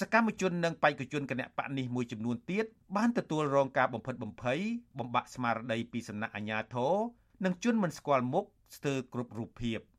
[0.01, 2.65] សកម្មជននិងបេក្ខជនគណបកនេះមួយចំនួនទៀត
[2.97, 4.61] បានទទួលរងការបំផិតបំភ័យ
[4.99, 6.95] បំបាក់ស្មារតីពីសំណាក់អាជ្ញាធរ
[7.45, 8.45] និងជនមិនស្គាល់មុខ
[8.77, 9.81] ស្ទើរគ្រប់រូបភាព។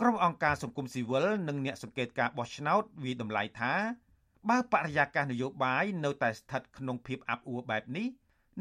[0.00, 3.72] ក្រុមអង្គការសង្គមស៊ីវិលនិងអ្នកសង្កេតការបោះឆ្នោតវិតម្លៃថា
[4.48, 8.06] បើបរិយាកាសនយោបាយនៅតែស្ថិតក្នុងភាពអាប់អួរបែបនេះ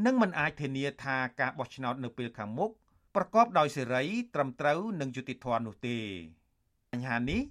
[0.05, 2.71] នឹងមិនអាចធានាថាការបោះឆ្នោតនៅពេលខាងមុខ
[3.15, 4.03] ប្រកបដោយសេរី
[4.35, 5.97] ត្រឹមត្រូវនិងយុត្តិធម៌នោះទេ
[6.91, 7.41] បញ្ហានេះ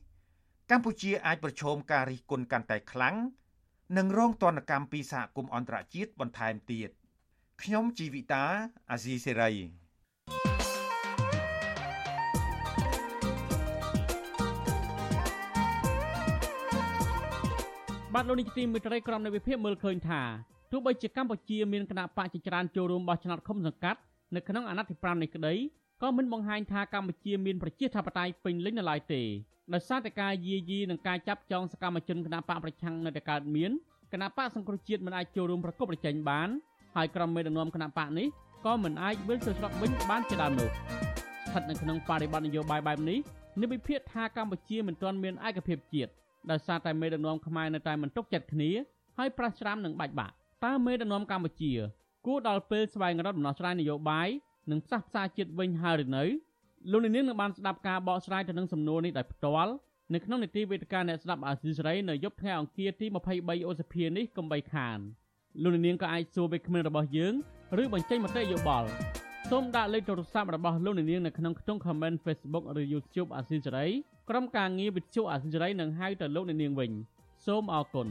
[0.71, 3.17] កម្ពុជាអាចប្រឈមការរិះគន់កាន់តែខ្លាំង
[3.97, 6.91] និងរងទណ្ឌកម្មពីសហគមន៍អន្តរជាតិបន្ថែមទៀត
[7.63, 8.45] ខ្ញុំជីវិតា
[8.91, 9.53] អាស៊ីសេរី
[18.17, 20.23] បាទលោកនាយកទីមេត្រីក្រុមនៃវិភាគមើលឃើញថា
[20.73, 24.01] ទោះបីជាកម្ពុជាមានគណៈបកជាច្រើនចូលរួមបោះឆ្នោតឃុំសង្កាត់
[24.35, 25.55] នៅក្នុងអាណត្តិទី5នេះក្តី
[26.03, 29.23] ក៏មិនបង្ហាញថាកម្ពុជាមានប្រជាធិបតេយ្យពេញលេញនៅឡើយទេ
[29.73, 33.71] ដោយសារតែការយាយីនិងការចាប់ចងសកម្មជនគណៈបកប្រឆាំងនៅតែកើតមាន
[34.13, 36.49] គណៈបកសង្គ្រោះជាតិមិនអាចចូលរួមប្រកបប្រជែងបាន
[36.97, 38.29] ហើយក្រុមមេដឹកនាំគណៈបកនេះ
[38.67, 43.19] ក៏មិនអាចវិលទៅស្រុកវិញបានជាដើមនោះស្ថិតនៅក្នុងបរិបទនយោបាយបែបនេះ
[43.63, 46.13] និវិភាគថាកម្ពុជាមិនទាន់មានឯកភាពជាតិ
[46.51, 48.71] ដោយសារតែមេដឹកនាំខ្មែរនៅតែមិនទុកចិត្តគ្នា
[49.19, 51.73] ហើយប្រះច្រាមនឹងបាច់បាក់តើមេដឹកនាំកម្ពុជា
[52.27, 54.29] គួរដល់ពេលស្វែងរកដំណោះស្រាយនយោបាយ
[54.71, 56.25] និងផ្សះផ្សាជាតិវិញហើយឬនៅ
[56.91, 59.73] លោកនាងនឹងបានស្ដាប់ការបកស្រាយទៅនឹងសំណួរនេះដោយផ្ទាល់
[60.15, 64.99] នៅក្នុងនីតិវេទិកាអ្នកស្ដាប់អាស៊ីសេរីនៅយប់ថ្ងៃអង្គារទី23ឧសភានេះកុំបីខាន
[65.63, 67.35] លោកនាងក៏អាចសួរពេលគ្មានរបស់យើង
[67.83, 68.89] ឬបញ្ចេញមតិយោបល់
[69.51, 73.87] សូមដាក់លេខទូរស័ព្ទរបស់លោកនាងនៅក្នុងខ្ទង់ comment Facebook ឬ YouTube អាស៊ីសេរី
[74.31, 76.91] ក្រុមការងារវិទ្យុអាស៊ីសេរីនឹងហៅទៅលោកនាងវិញ
[77.47, 78.09] សូមអរគុណ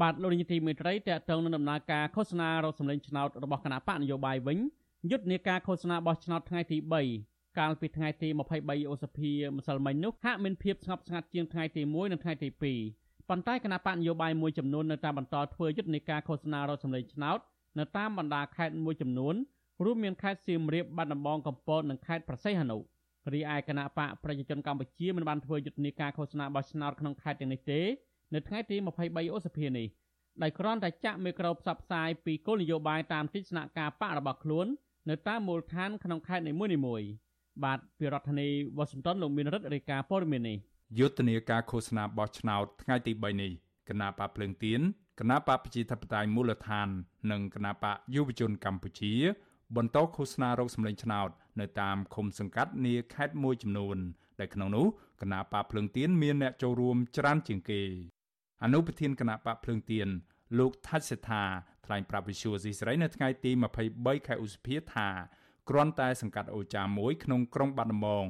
[0.00, 4.58] បាទលោកនាយកទីមេត្រីតេតងនឹងដំណើរការឃោសនារកសម្លេងឆ្នោតរបស់គណៈបកនយោបាយវិញ
[5.10, 6.78] យុទ្ធនាការឃោសនាបោះឆ្នោតថ្ងៃទី
[7.18, 8.28] 3កាលពីថ្ងៃទី
[8.60, 12.97] 23ឧសភាម្សិលមិញនោះហាក់មានភាពស្ងប់ស្ងាត់ជាងថ្ងៃទី1និងថ្ងៃទី2
[13.28, 17.38] ប៉ុន្តែគណៈបកនយោបាយមួយចំនួននៅតែបន្តធ្វើយុទ្ធនាការឃោសនារកសម្លេងឆ្នោត
[17.78, 19.34] នៅតាមបណ្ដាខេត្តមួយចំនួន
[19.84, 22.78] រួមមានខេត្តសៀមរាបបាត់ដំបងកំពតនិងខេត្តប្រស័យហនុ
[23.32, 27.80] រីឯគណៈបកប្រជាជនកម្ពុជាមិនបានធ្វើយុទ្ធនាការឃោសនាបោះឆ្នោតក្នុងខេត្តទាំងនេះទេ
[28.34, 29.86] នៅថ្ងៃទី23ឧសភានេះ
[30.42, 34.66] ដោយគ្រាន់តែចាក់មីក្រូផ្សព្វផ្សាយពីគោលនយោបាយតាមទស្សនៈការបករបស់ខ្លួន
[35.10, 36.52] នៅតាមមូលដ្ឋានក្នុងខេត្តនី
[36.86, 37.08] មួយៗ
[37.64, 40.58] បាទពីរដ្ឋធានីវ៉ាស៊ីនតោនលោកមានរិទ្ធរាយការណ៍ព័ត៌មាននេះ
[40.96, 43.52] យុទ្ធនាការឃោសនាបោះឆ្នោតថ្ងៃទី3នេះ
[43.88, 44.80] គណៈបកភ្លើងទៀន
[45.20, 46.88] គណៈបកប្រជាធិបតេយ្យមូលដ្ឋាន
[47.30, 49.14] និងគណៈបកយុវជនកម្ពុជា
[49.76, 51.28] បន្តឃោសនារោគសម្លេងឆ្នោត
[51.60, 53.98] នៅតាមឃុំសង្កាត់នាខេត្តមួយចំនួន
[54.40, 54.86] ដែលក្នុងនោះ
[55.22, 57.82] គណៈបកភ្លើងទៀនមានអ្នកចូលរួមច្រើនជាងគេ
[58.62, 60.08] អនុប្រធានគណៈបកភ្លើងទៀន
[60.58, 61.44] លោកថាច់សេដ្ឋា
[61.86, 63.50] ថ្លែងប្រាប់វិសុយស៊ីស្រីនៅថ្ងៃទី
[63.90, 65.08] 23ខែឧសភាថា
[65.68, 68.26] គ្រាន់តែសង្កាត់អូចាមួយក្នុងក្រុងបាត់ដំបង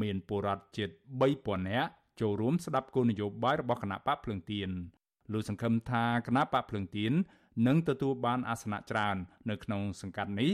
[0.00, 0.88] មានពលរដ្ឋជិត
[1.30, 4.70] 3000នាក់ ចូលរួមស្ដាប់គោលនយោបាយរបស់គណៈបកភ្លើងទៀន
[5.32, 7.12] លោកសង្ឃឹមថាគណៈបកភ្លឹងទៀន
[7.66, 9.16] នឹងទទួលបានអាសនៈច្រើន
[9.50, 10.50] នៅក្នុងសង្កាត់នេះ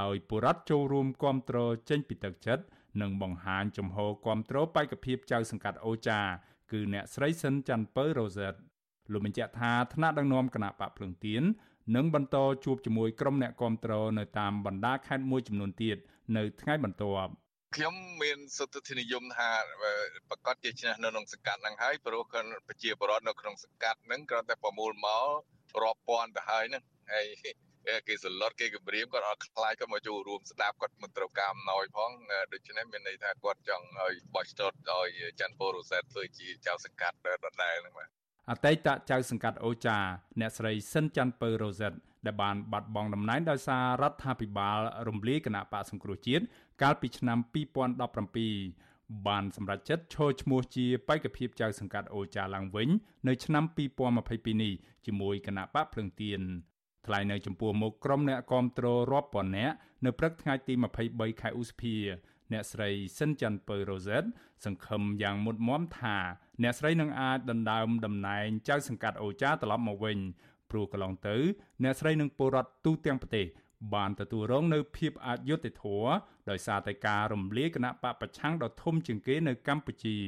[0.00, 1.58] ដោយបុរដ្ឋចូលរួមគាំទ្រ
[1.90, 2.64] ចេញពីទឹកចិត្ត
[3.00, 6.20] និងបង្ហាញចំហគាំទ្របេក្ខភាពចៅសង្កាត់អូចា
[6.72, 8.54] គឺអ្នកស្រីសិនច័ន្ទពៅរ៉ូសែត
[9.12, 11.42] លោកបញ្ជាក់ថាថ្នាក់ដឹកនាំគណៈបកភ្លឹងទៀន
[11.96, 15.96] នឹងបន្តជួបជាមួយក្រុមអ្នកគាំទ្រនៅតាមបណ្ដាខេត្តមួយចំនួនទៀត
[16.36, 17.32] នៅថ្ងៃបន្ទាប់
[17.76, 19.50] ខ្ញុំមានសុទ្ធិនិយមថា
[20.30, 22.22] ប្រកាសជាឈ្នះនៅក្នុងសង្កាត់ហ្នឹងហើយព្រោះ
[22.68, 26.82] ប្រជាពលរដ្ឋនៅក្នុងសង្កាត់ហ្នឹងគ្រាន់តែប្រមូលមករាប់ពាន់ទៅហើយហ្នឹង
[27.12, 27.26] ហើយ
[28.08, 32.10] គេសន្លត់គេគម្រាមគាត់អត់ខ្លាចគាត់មកចូលរួមស្ដាប់គាត់មិនត្រូវការអំណោយផង
[32.52, 35.08] ដូច្នេះមានន័យថាគាត់ចង់ឲ្យបោះឆ្នោតឲ្យ
[35.40, 38.08] ច័ន្ទពរសែតធ្វើជាចៅសង្កាត់ដដែលហ្នឹងបាទ
[38.50, 39.98] អតីតចៅសង្កាត់អូចា
[40.40, 41.92] អ្នកស្រីសិនច័ន្ទពៅរ៉ូសែត
[42.26, 46.44] ដែលបានបាត់បង់តំណែងដោយសាររដ្ឋាភិបាលរំលាយគណៈបកសង្គ្រោះជាតិ
[46.82, 47.38] កាលពីឆ្នាំ
[48.12, 52.88] 2017បានសម្រេចចិត្តឈរឈ្មោះជាបេក្ខភាពចៅសង្កាត់អូចាឡើងវិញ
[53.28, 53.64] នៅឆ្នាំ
[54.12, 54.72] 2022នេះ
[55.06, 56.40] ជាមួយគណៈបកភ្លឹងទៀន
[57.06, 60.74] ថ្លែងនៅចំពោះមុខក្រុមអ្នកគាំទ្ររាប់ពាន់នាក់នៅព្រឹកថ្ងៃទី
[61.08, 61.96] 23ខែឧសភា
[62.52, 64.24] អ្នកស្រីសិនច័ន្ទពៅរ៉ូសែត
[64.64, 66.16] សង្ឃឹមយ៉ាងមុតមមថា
[66.62, 70.18] អ្នកស្រីនឹងអាចដណ្ដើមតំណែងចៅសង្កាត់អូចាត្រឡប់មកវិញ
[70.70, 71.36] ព្រោះកន្លងទៅ
[71.82, 73.46] អ្នកស្រីនឹងពលរដ្ឋទូទាំងប្រទេស
[73.94, 76.10] បានទទួលរងនៅភាពអយុត្តិធម៌
[76.50, 80.18] ដោយសារតែការរំលាយគណៈបកប្រឆាំងដ៏ធំជាងគេនៅកម្ពុជា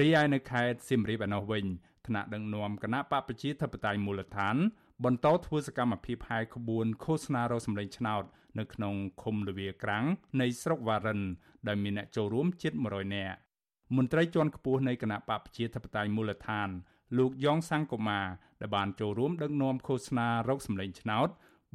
[0.00, 1.64] រីឯនៅខេត្តសៀមរាបឯណោះវិញ
[2.06, 4.56] ថ្នាក់ដឹកនាំគណៈបកប្រជាធិបតេយ្យមូលដ្ឋាន
[5.04, 8.22] បន្តធ្វើសកម្មភាពហាយក្បួនឃោសនារោសម្លេងឆ្នោត
[8.58, 10.04] នៅក្នុងឃុំលវាក្រាំង
[10.40, 11.20] នៃស្រុកវ៉ារិន
[11.66, 13.36] ដែលមានអ្នកចូលរួមជិត100នាក់
[13.96, 16.68] មន្ត្រីជាន់ខ្ពស់នៃគណៈបកប្រជាធិបតេយ្យមូលដ្ឋាន
[17.18, 18.20] លោកយ៉ងសាំងកូម៉ា
[18.60, 21.28] ដែលបានចូលរួមដឹកនាំឃោសនារោគសម្លេងឆ្នោត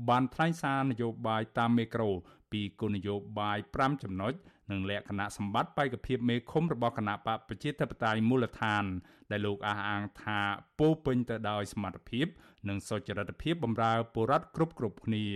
[0.09, 2.09] បានថ្លែងសារនយោបាយតាមមេក្រូ
[2.51, 4.33] ពីគោលនយោបាយ5ចំណុច
[4.71, 8.83] និងលក្ខណៈសម្បត្តិបេក្ខភាពមេឃុំរបស់គណៈបកប្រជាធិបតេយ្យមូលដ្ឋាន
[9.31, 10.39] ដែលលោកអះអាងថា
[10.79, 12.27] ពោពេញទៅដោយសមត្ថភាព
[12.69, 15.27] និងសុចរិតភាពបម្រើពលរដ្ឋគ្រប់គ្រប់គ្នា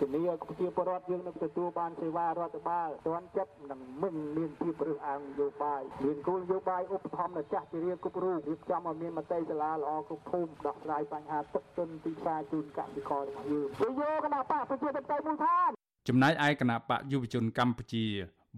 [0.00, 15.70] ជំនាញប្រជាពលរដ្ឋយើងនឹងទទួលបានសេវារដ្ឋបាលទាន់ចិត្តនិងមិនមានភាពរើសអើងនយោបាយមានគោលនយោបាយឧបត្ថម្ភនៅចាស់ជារៀងគ្រប់រូបរៀបចំឲ្យមានមតិសាលាល្អគ្រប់ភូមិដោះស្រាយបញ្ហាទឹកទុនទីផ្សារជូនកសិកររបស់យើងវិយោគណៈបកប្រជាធិបតេយ្យមូលដ្ឋាន
[16.08, 18.06] ចំណែកឯគណៈបកយុវជនកម្ពុជា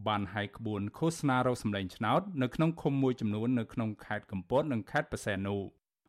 [0.08, 5.56] បានហាយក្បួនឃោសនារោសម្លេងឆ្នោតនៅក្នុងឃុំមួយចំនួននៅក្នុងខេត្តកំពតនិងខេត្តបរសៃនុ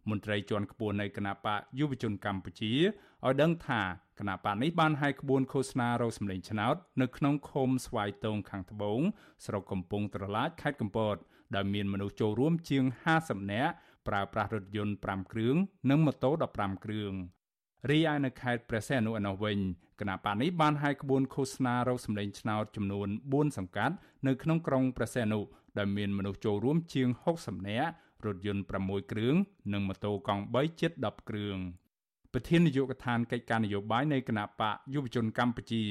[0.10, 2.74] មន្ត្រីជាន់ខ្ពស់នៃគណៈបកយុវជនកម្ពុជា
[3.26, 3.82] ឲ្យដឹងថា
[4.20, 9.00] គណៈបកនេះបានហាយក្បួនឃោសនារោសម្លេងឆ្នោតនៅក្នុងឃុំស្វាយតងខាងត្បូង
[9.46, 11.16] ស្រុកកំពង់ត្រឡាចខេត្តកំពត
[11.56, 12.84] ដែលមានមនុស្សចូលរួមជាង
[13.18, 13.74] 50នាក់
[14.08, 15.56] ប្រើប្រាស់រថយន្ត5គ្រឿង
[15.90, 17.14] និងម៉ូតូ15គ្រឿង
[17.90, 19.60] រីឯនៅខេត្តព្រះសីហនុឯណោះវិញ
[20.00, 23.96] គណៈបកនេះបានហាយក្បួនឃោសនារោគសម្លេងឆ្នោតចំនួន4សង្កាត់
[24.28, 25.40] នៅក្នុងក្រុងព្រះសីហនុ
[25.78, 27.08] ដែលមានមនុស្សចូលរួមជាង
[27.40, 27.92] 60នាក់
[28.26, 29.36] រថយន្ត6គ្រឿង
[29.74, 31.58] និងម៉ូតូកង់3ជិត10គ្រឿង
[32.34, 35.84] ប្រធាននាយកដ្ឋានកិច្ចការនយោបាយនៃគណៈបកយុវជនកម្ពុជា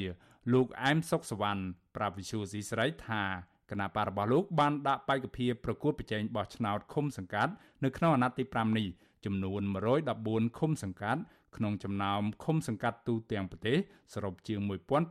[0.52, 1.62] លោកអែមសុកសវណ្ណ
[1.96, 3.22] ប្រាប់វិសុយស៊ីស្រីថា
[3.70, 7.52] គណៈបករបស់លោកបានដាក់បេក្ខភាពប្រកួតប្រជែងបោះឆ្នោតឃុំសង្កាត់
[7.84, 8.88] នៅក្នុងអាណត្តិទី5នេះ
[9.24, 9.62] ចំនួន
[10.10, 11.20] 114ឃុំសង្កាត់
[11.56, 13.76] ក្នុងចំណោមឃុំសង្កាត់ទូទាំងប្រទេស
[14.14, 14.60] សរុបជាង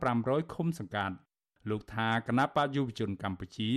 [0.02, 1.14] 1500ឃុំសង្កាត់
[1.70, 3.70] លោកថាគណៈបកយុវជនកម្ពុជា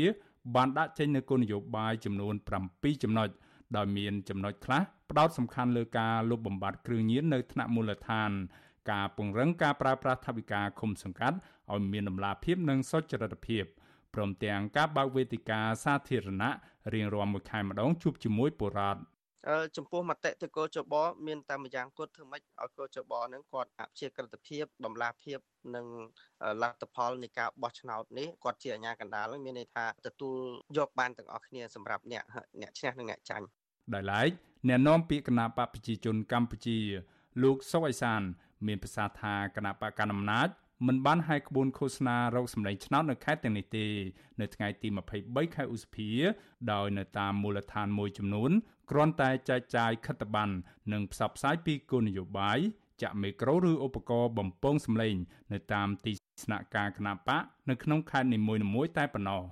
[0.56, 2.36] បានដាក់ចេញនូវគោលនយោបាយចំនួន
[2.70, 3.30] 7ចំណុច
[3.76, 8.32] ដោយមានចំណុចខ្លះផ្ដោតសំខាន់លើការលុបបំបាត់គ្រឿងញៀននៅថ្នាក់មូលដ្ឋាន
[8.92, 11.38] ការពង្រឹងការប្រើប្រាស់ថវិកាឃុំសង្កាត់
[11.74, 13.64] ឲ្យមានដំណាភាពនិងសុចរិតភាព
[14.14, 16.52] ព្រមទាំងការបើកវេទិកាសាធារណៈ
[16.94, 19.02] រៀងរាល់មួយខែម្ដងជួបជាមួយបុរដ្ឋ
[19.78, 20.94] ចំពោះមតិទៅកោចប
[21.28, 25.40] មានតែម្យ៉ាងគត់ធ្វើម៉េចឲ្យកោចបនឹងគាត់អព្យាក្រឹតភាពដំណាភាព
[25.76, 25.86] និង
[26.62, 30.38] លទ្ធផលនៃការបោះឆ្នោតនេះគាត់ជាអាជ្ញាកណ្ដាលមានន័យថាទទួល
[30.78, 32.24] យកបានទាំងអស់គ្នាសម្រាប់អ្នក
[32.62, 33.46] អ្នកឈ្នះនិងអ្នកចាញ់
[33.94, 34.30] ដោយឡែក
[34.68, 36.78] អ្នកនាំពាក្យគណៈបកប្រជាជនកម្ពុជា
[37.44, 38.22] លោកសុកអេសាន
[38.68, 40.50] មានប្រសាសន៍ថាគណៈបកកណ្ដាលអំណាច
[40.88, 43.86] មិនបានហាយក្បួនឃោសនារោគសម្លេងឆ្នោតនៅខេត្តទាំងនេះទេ
[44.42, 44.88] នៅថ្ងៃទី
[45.22, 46.10] 23ខែឧសភា
[46.72, 48.52] ដោយនៅតាមមូលដ្ឋានមួយចំនួន
[48.90, 50.54] គ្រាន់តែចែកចាយខិត្តប័ណ្ណ
[50.94, 52.60] និងផ្សព្វផ្សាយពីគោលនយោបាយ
[53.02, 55.16] ចាក់មេក្រូឬឧបករណ៍បំពងសម្លេង
[55.54, 56.14] នៅតាមទី
[56.44, 59.44] ស្នាក់ការគណបកនៅក្នុងខេត្តនីមួយៗតែប៉ុណ្ណោះ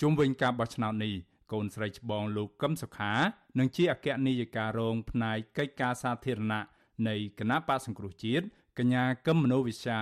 [0.00, 1.14] ជុំវិញការបោះឆ្នោតនេះ
[1.52, 3.12] កូនស្រីច្បងលោកកឹមសុខា
[3.58, 6.64] និងជាអគ្គនាយិការរងផ្នែកកិច្ចការសាធារណៈ
[7.08, 8.44] នៃគណៈបកសង្គ្រោះជាតិ
[8.78, 10.00] កញ្ញាកឹមមនោវិជ្ជា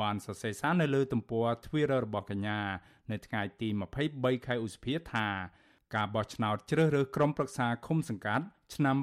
[0.00, 2.60] បានសរសេរសារនៅលើទំព័រ Twitter របស់កញ្ញា
[3.10, 3.68] នៅថ្ងៃទី
[4.08, 5.28] 23ខែឧសភាថា
[5.94, 8.96] ការបោះឆ្នោតជ្រើសរើសក្រុមប្រឹក្សាឃុំសង្កាត់ឆ្នាំ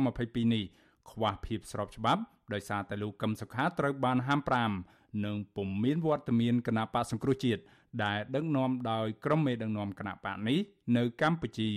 [0.00, 0.64] 2022នេះ
[1.10, 2.22] ខ្វះភាពស្របច្បាប់
[2.52, 4.40] ដោយសារតែលោកកឹមសុខាត្រូវបានហាម
[4.82, 7.62] 5និងពុំមានវត្តមានគណៈបកសង្គ្រោះជាតិ
[8.04, 10.58] ដែលដឹកនាំដោយក្រុមមេដឹកនាំគណៈបកនេះ
[10.96, 11.70] នៅកម្ពុជា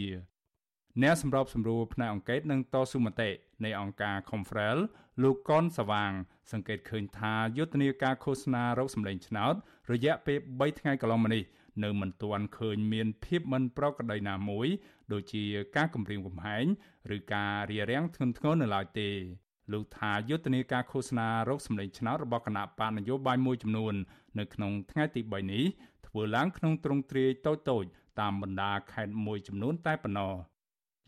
[1.03, 3.29] អ្នកសម្របសម្រួលផ្នែកអង្គការនិងតស៊ូមតិ
[3.63, 4.77] នៃអង្គការ Confrel
[5.23, 6.11] លោកកនសវាង
[6.51, 9.53] សង្កេតឃើញថាយុទ្ធនាការឃោសនារោគសម្លេងឆ្នោត
[9.91, 11.43] រយៈពេល3ថ្ងៃកន្លងមកនេះ
[11.83, 14.67] នៅមិនទាន់ឃើញមានភាពមិនប្រក្រតីណាមួយ
[15.13, 15.43] ដូចជា
[15.75, 16.65] ការគម្រាមកំហែង
[17.15, 19.09] ឬការរារាំងធ្ងន់ធ្ងរនៅឡើយទេ
[19.73, 23.93] លោកថាយុទ្ធនាការឃោសនារោគសម្លេងឆ្នោតរបស់គណៈបកនយោបាយមួយចំនួន
[24.39, 25.65] នៅក្នុងថ្ងៃទី3នេះ
[26.07, 27.87] ធ្វើឡើងក្នុងទ្រង់ទ្រាយតូចៗ
[28.19, 30.33] តាមបណ្ដាខេត្តមួយចំនួនតែប៉ុណ្ណោះ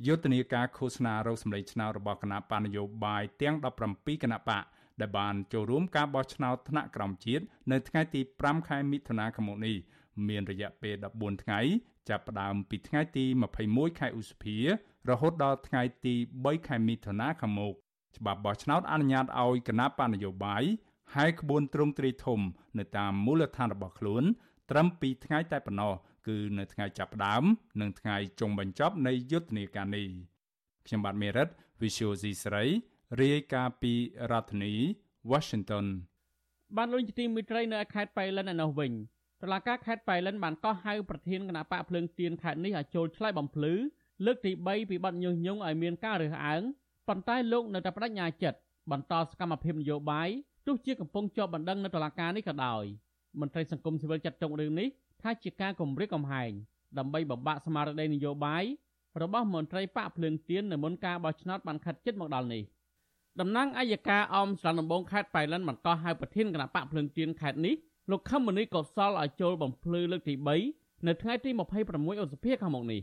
[0.08, 3.56] យុទ្ធនាការឃោសនារោគសម្លេងឆ្នោតរបស់គណៈបកនយោបាយទាំង
[3.90, 4.64] 17គណៈបក
[5.02, 9.76] ដែលបានចូលរួមការបោះឆ្នោតថ្នាក់ក្រោមជាតិនៅថ្ងៃទី5ខែមិថុនាឆ្នាំនេះ
[10.28, 11.60] មានរយៈពេល14ថ្ងៃ
[12.10, 13.26] ចាប់ផ្ដើមពីថ្ងៃទី
[13.62, 14.58] 21ខែឧសភា
[15.10, 17.74] រហូតដល់ថ្ងៃទី3ខែមិថុនាខាងមុខ
[18.18, 20.64] ច្បាប់បោះឆ្នោតអនុញ្ញាតឲ្យគណៈបកនយោបាយ
[21.16, 22.40] ហាយក្បួនទ្រង់ទ្រាយធំ
[22.80, 24.24] នៅតាមមូលដ្ឋានរបស់ខ្លួន
[24.70, 25.94] ត្រឹម2ថ្ងៃតែប៉ុណ្ណោះ
[26.28, 27.44] គឺនៅថ្ងៃចាប់ផ្ដើម
[27.82, 30.08] និងថ្ងៃចុងបញ្ចប់នៃយុទ្ធនាការនេះ
[30.86, 31.48] ខ្ញុំបាទមេរិត
[31.82, 32.64] Visual C ស្រី
[33.22, 33.94] រាយការណ៍ពី
[34.32, 34.74] រដ្ឋធានី
[35.32, 35.86] Washington
[36.78, 38.92] បានលុញទីមិត្តរីនៅខេត្តបៃលិនឯនោះវិញ
[39.44, 43.74] តឡាការខេត្តបៃលិនបានកោះហៅប្រធានគណៈបកភ្លើងទៀនខេត្តនេះឲ្យចូលឆ្លើយបំភ្លឺ
[44.26, 46.62] លើកទី3ពីបទញុះញង់ឲ្យមានការរើសអើង
[47.08, 48.60] ប៉ុន្តែលោកនៅតែបដិញ្ញាចិត្ត
[48.92, 50.30] បន្តសកម្មភាពនយោបាយ
[50.68, 52.84] ទោះជាកំពុងជាប់បណ្ដឹងនៅតុលាការនេះក៏ដោយ
[53.40, 54.88] មន្ត្រីសង្គមស៊ីវិលចាត់ទុករឿងនេះ
[55.22, 56.52] ថាជាការគំរាមកំហែង
[56.98, 58.64] ដើម្បីបំបាក់ស្មារតីនយោបាយ
[59.22, 62.64] របស់មន្ត្រីបកភ្លើងទៀននៅមុនការបោះឆ្នោតបានខិតជិតមកដល់នេះ
[63.40, 67.76] តំណាងអัยការអមស្រុកដំបងខេត្តបៃលិនបានកោះហៅប្រធានគណៈបកភ្លើងទៀនខេត្តនេះ
[68.12, 70.34] លោកខឹមមនីកុសលឲ្យចូលបំភ្លឺលើកទី
[70.72, 71.50] 3នៅថ្ងៃទី
[71.86, 73.02] 26ឧសភាខាងមុខនេះ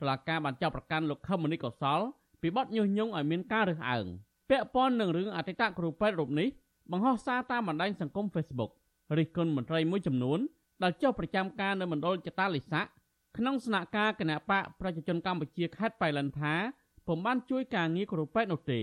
[0.00, 2.00] តុលាការបានចាប់ប្រកាន់លោកខឹមមនីកុសល
[2.40, 4.06] ពីបទញុះញង់ឲ្យមានការរើសអើង
[4.50, 6.48] ពាក់ព័ន្ធនឹងរឿងអតីតគ្រូពេទ្យរូបនេះ
[6.90, 8.70] បង្ហោះសារតាមបណ្ដាញសង្គម Facebook
[9.18, 10.38] រិះគន់មន្ត្រីមួយចំនួន
[10.82, 12.86] ដែលចុះប្រចាំការនៅមណ្ឌលចតាលិស័ក
[13.36, 16.54] ក្នុងស្នាក់ការគណៈបកប្រជាជនកម្ពុជាខេត្តបៃលិនថា
[17.06, 18.80] ពុំបានជួយការងារគ្រូពេទ្យនោះទេ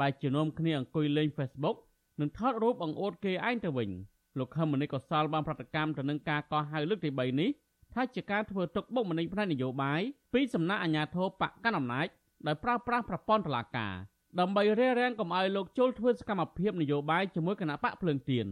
[0.00, 1.76] បែរជានាំគ្នាអង្គុយលេង Facebook
[2.20, 3.90] និងថតរូបបង្អួតគេឯងទៅវិញ
[4.38, 7.50] លោកខឹមមនីកសលបានប្រតិកម្មទៅនឹងការកោះហៅលើកទី3នេះ
[7.94, 10.00] ថាជាការធ្វើទុកបុកម្នេញផ្នែកនយោបាយ
[10.32, 12.06] ពីសំណាក់អាជ្ញាធរបកកណ្ដាលអំណាច
[12.46, 13.94] ដោយប្រើប្រាស់ប្រព័ន្ធតុលាការ
[14.40, 18.46] ដើម្បីរារាំងកុំឲ្យលោកចូលធ្វើសកម្មភាពនយោបាយជាមួយគណៈបកភ្លើងទៀន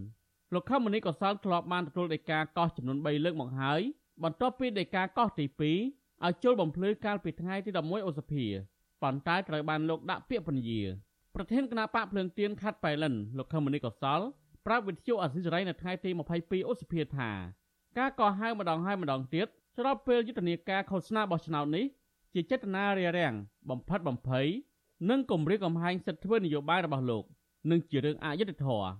[0.54, 3.80] លោកខមនីកសលធ្លាប់បានទទួលដីកាកោះចំនួន3លើកមកហើយ
[4.22, 5.62] បន្ទាប់ពីដីកាកោះទី2
[6.24, 8.44] ឲ្យចូលបំភ្លឺកាលពីថ្ងៃទី11ឧសភា
[9.02, 10.82] ប៉ុន្តែត្រូវបានលោកដាក់ពាក្យពន្យា
[11.34, 14.20] ប្រធានគណៈបកភ្លើងទៀនខាត់ប៉ៃលិនលោកខមនីកសល
[14.66, 16.10] ប្រាប់វិទ្យុអសិរ័យនៅថ្ងៃទី
[16.40, 17.30] 22ឧសភាថា
[17.98, 19.46] ការកោះហៅម្ដងហើយម្ដងទៀត
[19.76, 21.84] ស្របពេលយុទ្ធនាការឃោសនាបោះឆ្នោតនេះ
[22.34, 23.34] ជាចេតនារារាំង
[23.70, 24.46] បំផិតបំភ័យ
[25.10, 27.24] និងគម្រាមកំហែងសិទ្ធិធ្វើនយោបាយរបស់លោក
[27.70, 28.90] និងជារឿងអយុត្តិធម៌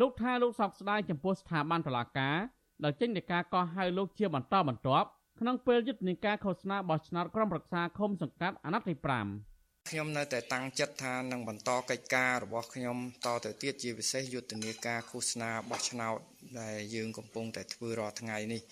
[0.00, 2.36] លោកថាលោកសោកស្ដាយចំពោះស្ថាប័នតុលាការ
[2.84, 5.08] ដែលចេញនៃការកោះហៅលោកជាបន្តបន្ទាប់
[5.40, 8.94] ក្នុងពេលយុទ្ធនាការឃោសនាបោះឆ្នោតក្រុមប្រឹក្សាឃុំសង្កាត់អាណត្តិទី
[9.28, 9.53] 5
[9.90, 16.18] ខ្ញុំនៅតែតាំងចិត្តថានឹងបន្តកិច្ចការរបស់ខ្ញុំតទៅទៀតជាពិសេសយុទ្ធនាការឃោសនាបោះឆ្នោត
[16.60, 18.62] ដែលយើងកំពុងតែធ្វើរាល់ថ្ងៃនេះ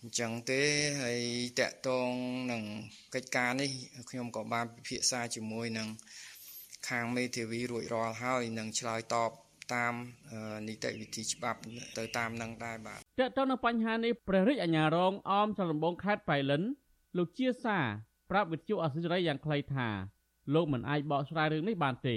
[0.00, 0.62] អញ្ចឹងទេ
[1.02, 1.20] ហើយ
[1.60, 2.10] តកតង
[2.52, 2.62] នឹង
[3.14, 3.70] កិច្ចការនេះ
[4.10, 5.88] ខ្ញុំក៏បានពិភាក្សាជាមួយនឹង
[6.88, 9.30] ខាងមេធាវីរួចរាល់ហើយនឹងឆ្លើយតប
[9.74, 9.94] តាម
[10.68, 11.60] នីតិវិធីច្បាប់
[11.98, 16.62] ទៅតាមនឹងដែរបាទតើតើនៅបញ្ហានេះព្រះរាជអាជ្ញារងអមចលដំបងខេត្តបៃលិន
[17.16, 17.78] លោកជាសា
[18.30, 19.88] ប្រាប់វិទ្យុអសិរ័យយ៉ាងខ្លីថា
[20.54, 22.16] លោកមិនអាចបកស្រាយរឿងនេះបានទេ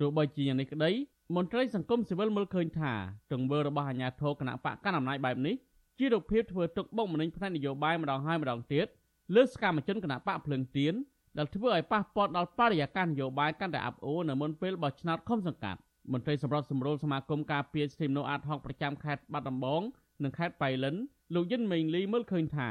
[0.00, 0.90] ទោះបីជាយ៉ាងនេះក្តី
[1.36, 2.92] មន្ត្រីសង្គមស៊ីវិលមើលឃើញថា
[3.32, 5.54] ទង្វើរបស់អាជ្ញាធរគណៈបកកណ្ដាលអំណាចបែបនេះ
[5.98, 8.86] ជារូបភាពធ្វើទុកបុកម្នេញផ្នែកនយោបាយម្ដងហើយម្ដងទៀត
[9.34, 10.94] លើសកម្មជនគណៈបកភ្លឹងទៀន
[11.38, 15.80] ដែលធ្វើឲ្យប៉ះពាល់ដល់បរិយាកាសនយោបាយកាន់តែអាប់អួរនៅមុនពេលបោះឆ្នោតឃុំសង្កាត់
[16.12, 19.82] មន្ត្រីសម្របសម្រួលសមាគមការពារសិទ្ធិមនុស្សអាតហុកប្រចាំខេត្តបាត់ដំបង
[20.22, 20.96] និងខេត្តបៃលិន
[21.34, 22.70] លោកយិនមេងលីមើលឃើញថា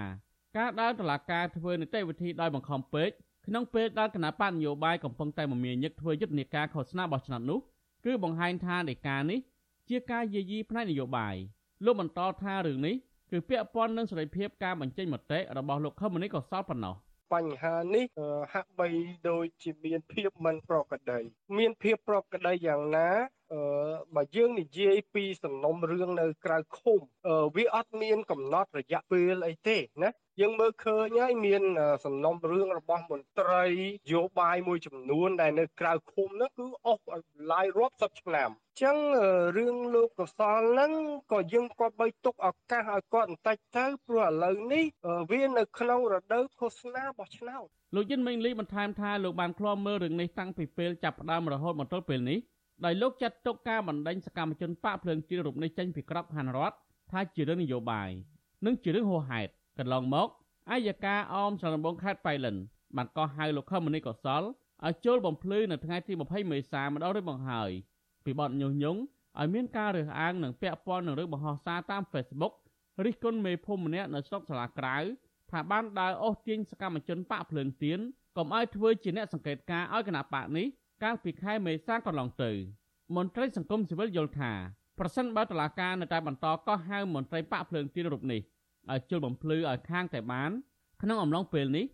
[0.58, 3.10] ការដើរតឡាការធ្វើនីតិវិធីដោយបង្ខំពេក
[3.50, 7.60] ក្នុងពេលដែលគណៈបកនយោបាយកំពុងតែមមាញឹកធ្វើយុទ្ធនាការឃោសនាបោះឆ្នោតនោះ
[8.06, 9.39] គឺបង្ហាញថានៃការនេះ
[9.89, 11.36] ជាការយាយីផ្នែកនយោបាយ
[11.86, 12.95] លោកបន្តថារឿងនេះ
[13.32, 16.95] គឺពាក់ព័ន្ធនឹងសេរីភាពការបញ្ចេញមតិរបស់លោកខមនីកសលប៉ុណ្ណោះ
[17.34, 18.06] បញ្ហានេះ
[18.54, 18.88] ហាក់បី
[19.30, 21.20] ដូចជាមានភាពមិនប្រក្រតី
[21.58, 23.10] មានភាពប្រក្រតីយ៉ាងណា
[23.54, 23.62] អឺ
[24.16, 27.00] បើយើងនិយាយពីសំណុំរឿងនៅក្រៅឃុំ
[27.56, 31.64] វាអត់មានកំណត់រយៈពេលអីទេណាយើងមើលឃើញហើយមាន
[32.06, 33.64] សំណុំរឿងរបស់មន្ត្រី
[34.12, 37.04] យោបាយមួយចំនួនដែលនៅក្រៅឃុំនោះគឺអស់
[37.52, 38.50] ឡាយរាប់សិបឆ្នាំ
[38.82, 38.97] ចឹង
[39.58, 40.91] រឿងលោកកសលហ្នឹង
[41.32, 44.86] ក៏យើងគាត់បីទុកឱកាសឲ្យគាត់បន្តិចទៅព្រោះឥឡូវនេះ
[45.32, 52.39] វានៅក្នុងរដូវឃោសនាបោះឆ្នោតលោកយិនមេងលីបន្ថែមថាលោកបានឃ្លាំមើលរឿងនេះតាំងពីពេលចាប់ផ្ដើមរហូតមកទល់ពេលនេះ
[52.86, 56.76] ដោយលោកចាត់ទុកការបណ្ដេញសកម្មជនបកភ្លើងទៀនរូបនេះចេញពីក្របខ័ណ្ឌរដ្ឋ
[57.12, 58.10] ថាជារឿងនយោបាយ
[58.66, 60.28] និងជារឿងហួសហេតុកន្លងមក
[60.72, 62.56] អាយកាអមចលនបងខេត្តបៃលិន
[62.96, 64.44] បានកោះហៅលោកខមនីកុសល
[64.86, 67.72] ឲ្យចូលបំភ្លឺនៅថ្ងៃទី20មេសាម្ដងរួចមកហើយ
[68.26, 69.00] ពីបទញុះញង់
[69.40, 72.54] ឲ្យមានការរើសអើងនិងពាក់ព័ន្ធនឹងរឿងបង្ហោះសារតាម Facebook
[73.06, 74.98] រិះគន់មេភូមិម្នាក់នៅស្រុកសាលាក្រៅ
[75.52, 78.00] ថាបានដើរអូសទាញសកម្មជនបកភ្លើងទៀន
[78.38, 80.68] កុំឲ្យធ្វើជាអ្នកសង្កេតការឲ្យគណៈបកនេះ
[81.04, 82.52] កាលពីខែមេសាកន្លងទៅ
[83.16, 84.52] មន្ត្រីសង្គមស៊ីវិលយល់ថា
[85.00, 88.41] ប្រសិនបើតុលាការនៅតែបន្តកោះហៅមន្ត្រីបកភ្លើងទៀនរូបនេះ
[88.91, 90.52] ឲ្យជុលបំភ្លឺឲ្យខាងតែបាន
[91.02, 91.86] ក្នុងអំឡុងពេលនេះ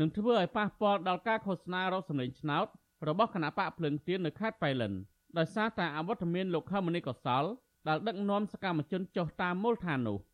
[0.00, 2.66] នឹងធ្វើឲ្យប៉ះពាល់ដល់ការឃោសនារកសម្លេងឆ្នោត
[3.08, 4.92] របស់គណៈបកភ្លើងទៀននៅខេត្តបៃលិន
[5.38, 7.44] ដោយសារតែអវត្តមានលោកខមនីកសល
[7.88, 10.18] ដែលដឹកនាំសកម្មជនចុះតាមមូលដ្ឋាននោះ។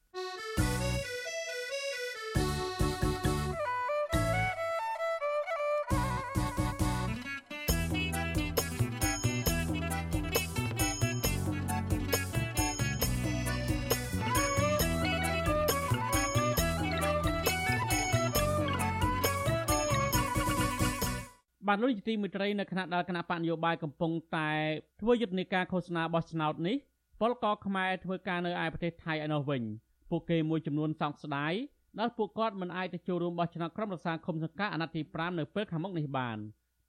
[21.72, 24.50] បាទលោកជាទីមេត្រីនៅខណៈដែលគណៈបកនយោបាយកំពុងតែ
[25.00, 26.76] ធ្វើយុទ្ធនាការឃោសនាបោះឆ្នោតនេះ
[27.20, 29.62] ពលករខ្មែរធ្វើការនៅឯប្រទេសថៃឯនោះវិញ
[30.10, 31.52] ពួកគេមួយចំនួនសោកស្ដាយ
[31.98, 36.38] ដែលពួកគាត់មិនអាចទៅចូលរួមបោះឆ្នោតក្រុមប្រឹក្សាគុំសង្កាត់អាណត្តិទី5នៅពេលខាងមុខនេះបាន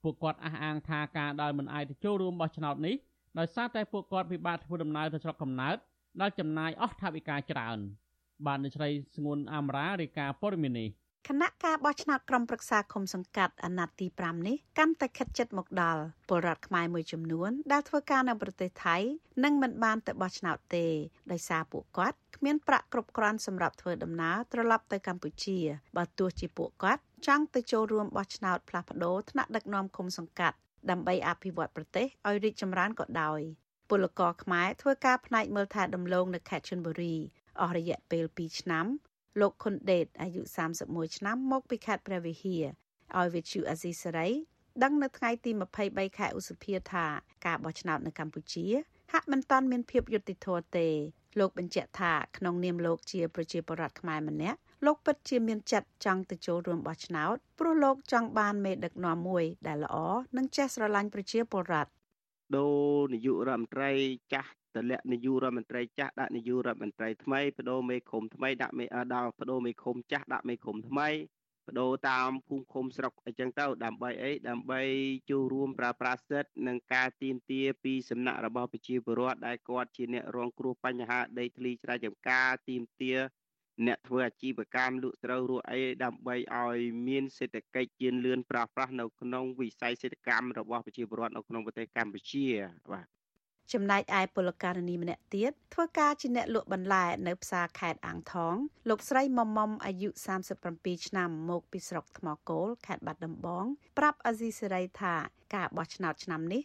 [0.02, 2.94] ពួកគាត់អះអាងថាការដែលមិនអាចទៅចូលរួមបោះឆ្នោតនេះ
[3.38, 5.76] ដោយសារតែពួកគាត់ពិបាកធ្វើដំណើរទៅស្រុកកំណើត
[6.20, 7.78] ដែលចំណាយអស់ថវិកាច្រើន
[8.46, 10.88] បាននៅស្រីស្ងួនអាមរារាយការណ៍ព័ត៌មាននេះ
[11.28, 18.96] គណៈការបោះឆ្នោតក្រុមប្រឹក្សាឃុំសង្កាត់អាណត្តិទី5នេះកាន់តែខិតជិតមកដល់ពលរដ្ឋខ្មែរមួយចំនួន ដែលធ្វើការនៅប្រទេសថៃ
[19.44, 20.86] នឹងមិនបានទៅបោះឆ្នោតទេ
[21.32, 25.58] ដោយសារពួកគាត់គ្មានប្រាក់គ្រប់គ្រាន់សម្រាប់ធ្វើដំណើរត្រឡប់ទៅកម្ពុជា
[25.96, 30.56] បើទោះជាពួកគាត់ចង់ទៅចូលរួមបោះឆ្នោតផ្លាស់ប្ដូរថ្នាក់ដឹកនាំឃុំសង្កាត់
[30.90, 33.40] ដើម្បីអភិវឌ្ឍប្រទេសឲ្យរីកចម្រើនក៏ដោយ
[33.90, 37.14] ពលករខ្មែរធ្វើការផ្នែកមើលថែដំឡូងនៅខេត្តឈិនបុរី
[37.60, 38.86] អស់រយៈពេល2ឆ្នាំ
[39.40, 40.42] លោកខុនដេតអាយុ
[40.80, 42.64] 31ឆ្នាំមកពីខេត្តព្រះវិហារ
[43.18, 44.28] ឲ្យវិទ្យុអាស៊ីសេរី
[44.82, 45.50] ដឹងនៅថ្ងៃទី
[45.84, 47.06] 23ខែឧសភាថា
[47.46, 48.66] ការបោះឆ្នោតនៅកម្ពុជា
[49.12, 50.88] ហាក់មិនទាន់មានភាពយុត្តិធម៌ទេ
[51.38, 59.96] លោកបញ្ជាក់ថាក្នុងនាមលោកជាប្រជាពលរដ្ឋខ្មែរម្នាក់លោកពិតជាមានចិត្តចង់ទៅចូលរួមបោះឆ្នោតព្រោះលោកចង់បានមេដឹកនាំមួយដែលល្អ
[60.36, 61.90] និងចេះស្រឡាញ់ប្រជាពលរដ្ឋ
[62.56, 63.90] ដូរនាយករដ្ឋមន្ត្រី
[64.32, 71.08] ចាស់ តម្លាក់នាយករដ្ឋមន្ត្រីចាស់ដាក់នាយករដ្ឋមន្ត្រីថ្មីបដូរមេឃុំថ្មីដាក់មេដល់បដូរមេឃុំចាស់ដាក់មេឃុំថ្មី
[71.66, 74.80] បដូរតាមភូមិឃុំស្រុកអីចឹងទៅដើម្បីអីដើម្បី
[75.30, 83.14] ចូលរួមប្រើប្រាស់សិទ្ធិនិងការទៀមទាពីសំណាក់របស់ប្រជាពលរដ្ឋដែលគាត់ជាអ្នករងគ្រោះបញ្ហាដីធ្លីស្រែចម្ការទៀមទា
[83.86, 92.46] អ្នកធ្វើអាជីវកម្មលក់ស្រូវរស់អីដើម្បីឲ្យមានសេដ្ឋកិច្ចជឿនលឿនប្រោះប្រាស់នៅក្នុងវិស័យសេដ្ឋកម្មរបស់ប្រជាពលរដ្ឋនៅក្នុងប្រទេសកម្ពុជា
[92.92, 93.21] បាទ
[93.72, 98.54] ចំណែកឯពលករនីម្នាក់ទៀតធ្វើការជាអ្នកលក់បន្លែនៅផ្សារខេត្តអាងថង
[98.88, 100.08] លោកស្រីមុំមុំអាយុ
[100.58, 103.64] 37ឆ្នាំមកពីស្រុកថ្មគោលខេត្តបាត់ដំបង
[103.98, 105.14] ប្រាប់អាស៊ីសេរីថា
[105.54, 106.62] ការបោះឆ្នោតឆ្នាំនេះ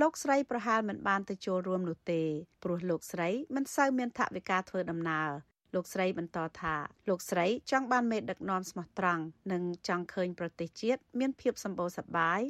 [0.00, 2.22] លោកស្រីប្រហែលមិនបានទៅចូលរួមនោះទេ
[2.62, 5.30] ព្រោះលោកស្រីមិនសូវមានថវិកាធ្វើដំណើរ
[5.74, 6.74] លោកស្រីបន្តថា
[7.08, 12.40] លោកស្រីចង់បានមេដឹកនាំស្មោះត្រង់និងចង់ឃើញប្រទេសជាតិមានភាពសម្បូរសប្បាយ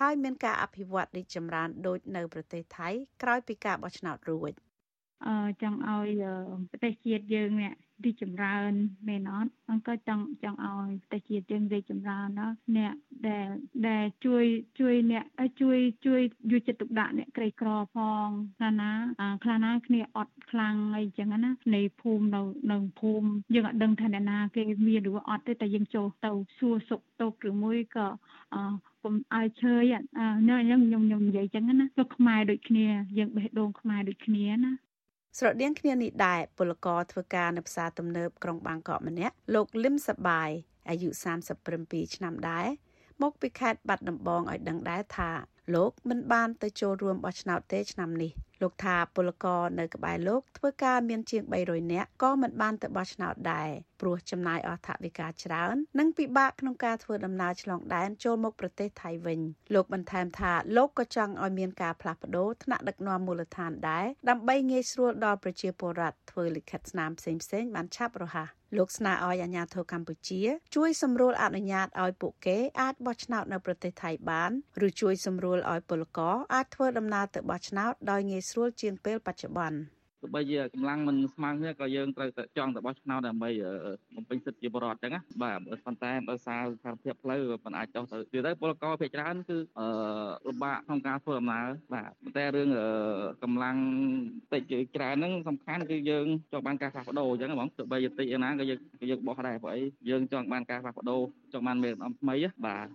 [0.00, 2.88] ហើយមានការអភិវឌ្ឍរីកចម្រើនដូចនៅប្រទេសថៃ
[3.22, 4.52] ក្រោយពីការបោះឆ្នោតរួច
[5.26, 6.24] អឺចង់ឲ្យ
[6.70, 7.72] ប្រទេសជាតិយើងនេះ
[8.04, 8.72] រីកចម្រើន
[9.08, 12.94] មែនអត់អង្គក៏ចង់ចង់ឲ្យប្រទេសជាតិយើងរីកចម្រើនណាអ្នក
[13.28, 13.48] ដែល
[13.88, 14.44] ដែលជួយ
[14.80, 15.24] ជួយអ្នក
[15.60, 16.20] ជួយជួយ
[16.50, 18.28] យកចិត្តទុកដាក់អ្នកក្រីក្រផង
[18.58, 18.90] ខ្លះណា
[19.44, 22.42] ខ្លះណាគ្នាអត់ខ្លាំងអីចឹងណានៃភូមិនៅ
[22.72, 28.06] នៅភូមិយើងអត់ដឹងថាអ្នកណាគេមានឬអត់ទេតែយើងចូលទៅសួរសុខទុក្ខឬមួយក៏
[28.54, 28.62] អឺ
[29.02, 32.86] កុំឲ្យឈើយអានេះខ្ញុំខ្ញុំនិយាយចឹងណាទៅខ្មែរដូចគ្នា
[33.18, 34.72] យើងបេះដូងខ្មែរដូចគ្នាណា
[35.38, 40.50] ស្រដៀងគ្នានេះដែរពលករធ្វើការនៅផ្សារទំនើបក្រុងបាងកកម្នាក់លោកលឹមសបាយ
[40.88, 41.08] អាយុ
[41.62, 42.66] 37ឆ្នាំដែរ
[43.22, 45.30] មកពីខេត្តបាត់ដំបងឲ្យដឹងដែរថា
[45.74, 48.30] លោកមិនបានទៅចូលរួមបោះឆ្នោតទេឆ្នាំនេះ
[48.62, 59.40] លោកថាពលករនៅក្បែរលោកធ្វើការមានជាង300នាក់ក៏មិនបានទៅបោះឆ្នោតដែរព្រោះចំណាយអស់ថវិកាច្រើន និងពិបាកក្នុងការធ្វើដំណើរឆ្លងដែនចូលមកប្រទេសថៃវិញ
[59.74, 67.32] លោកបន្ថែមថាលោកក៏ចង់ឲ្យមានការផ្លាស់ប្ដូរថ្នាក់ដឹកនាំមូលដ្ឋានដែរដើម្បីងាយស្រួលដល់ប្រជាពលរដ្ឋធ្វើលិខិតស្នាមផ្សេ
[67.62, 70.42] ងៗបានឆាប់រហ័សលោកស្នើឲ្យអាជ្ញាធរកម្ពុជា
[70.74, 74.50] ជួយសម្រួលអនុញ្ញាតឲ្យពួកគេអាចបោះឆ្នោតនៅប្រទេសថៃបាន
[74.86, 79.78] ឬជួយសម្រួលឲ្យពលករអាចធ្វើដំណើរទៅបោះឆ្នោតដោយងាយស្រួលជាងពេលបច្ចុប្បន្ន។
[80.20, 83.50] ទោះបីជាកម្លាំងមិនស្មើគ្នាក៏យើងត្រូវតែចង់ទៅបោះឆ្នោតដើម្បី
[84.14, 89.86] បំពេញសិទ្ធិជាបរិបទអញ្ចឹងណាបាទប៉ុន្តែដោយសារស្ថានភាពផ្លូវមិនអាចចុះទៅទៀតទៅពលករភាគច្រើនគឺអឺ
[90.48, 92.68] លំបាកក្នុងការធ្វើដំណើរបាទប៉ុន្តែរឿង
[93.42, 93.76] កម្លាំង
[94.52, 94.62] តិច
[94.96, 98.78] ច្រើនហ្នឹងសំខាន់គឺយើងចង់បានការផ្លាស់ប្ដូរអញ្ចឹងបងទោះបីតិចយ៉ាងណាក៏យើង
[99.10, 101.20] យើងបោះដែរព្រោះអីយើងចង់បានការផ្លាស់ប្ដូរ
[101.52, 102.34] ចង់បានមេដឹកនាំថ្មី
[102.66, 102.88] បាទ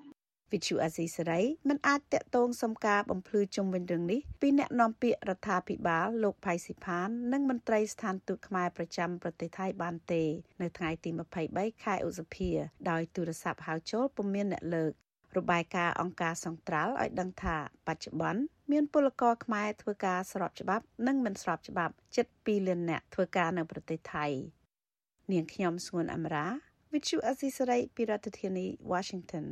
[0.52, 10.24] វិទ្យុអាស៊ីសេរីមិនអាចតាក់ទងសំការបំភ្លឺជុំវិញរឿងនេះពីអ្នកនាំពាក្យរដ្ឋាភិបាលលោកផៃស៊ីផាន និងមន្ត្រីស្ថានទូតខ្មែរប្រចាំប្រទេសថៃបានទេ
[10.62, 11.10] នៅថ្ងៃទី
[11.48, 12.50] 23ខែឧសភា
[12.90, 14.94] ដោយទូរស័ព្ទហៅចូលពុំមានអ្នកលើក
[15.38, 17.56] របាយការណ៍អង្គការសង្ត្រាល់ឲ្យដឹងថា
[17.88, 18.42] បច្ចុប្បន្ន
[18.72, 24.26] មានពលករខ្មែរធ្វើការស្របច្បាប់ និងមិនស្របច្បាប់ជិត2លាននាក់ធ្វើការនៅប្រទេសថៃ
[25.32, 26.48] នាងខ្ញុំសួនអមរា
[26.92, 29.46] Vithu Azisari ពីរដ្ឋធានី Washington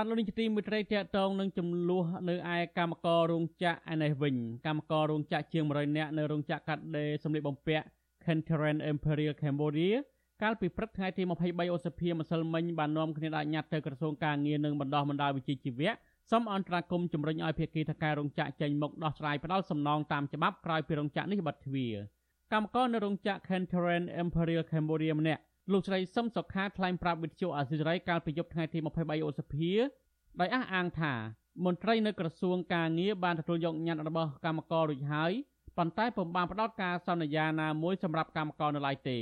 [0.00, 4.36] បានលោកនាយកទីមេត្រីតកតងនឹងចំនួននៅឯកម្មកររោងចក្រឯនេះវិញ
[4.66, 7.86] កម្មកររោងចក្រជាង100នាក់នៅរោងចក្រកាត់ដេរសម្លៀកបំពាក់
[8.24, 9.94] Kenteran Imperial Cambodia
[10.42, 15.90] កាលពីព្រឹកថ្ងៃទី23ឧសភាម្សិលមិញបាននាំគ្នាដាក់ញត្តិទៅក្រសួងការងារនិងបណ្ដោះបណ្ដាលវិជ្ជាជីវៈ
[16.30, 21.96] សូមអន្តរាគមន៍ជំរុញឲ្យភាគីថការរោងចក្រចេញមុខដោះស្រាយផ្ដាល់សំណងតាមច្បាប់ក្រោយពីរោងចក្រនេះបិទទ្វារ
[22.52, 25.42] កម្មករនៅរោងចក្រ Kenteran Imperial Cambodia ម្នាក់
[25.72, 29.72] លោកស្រីសឹមសុខាថ្លែងប្រាប់វិទ្យុអាស៊ីសេរីកាលពីយប់ថ្ងៃទី23ឧសភា
[30.40, 31.14] ដោយអះអាងថា
[31.64, 35.32] មន្ត្រីនៅក្រសួងការងារបានទទួលយកញត្តិរបស់កម្មកររួចហើយ
[35.78, 39.18] ប៉ុន្តែពុំបានផ្ដល់ការសន្យាណាមួយសម្រាប់កម្មករនៅឡើយទេ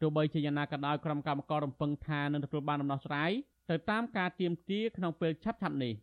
[0.00, 3.30] ទោះបីជាយ៉ាងណាក៏ដោយក្រុមកម្មកររំពឹងថានឹងទទួលបានដំណោះស្រាយ
[3.70, 5.94] ទៅតាមការទៀមទាក្នុងពេលឆាប់ៗនេះ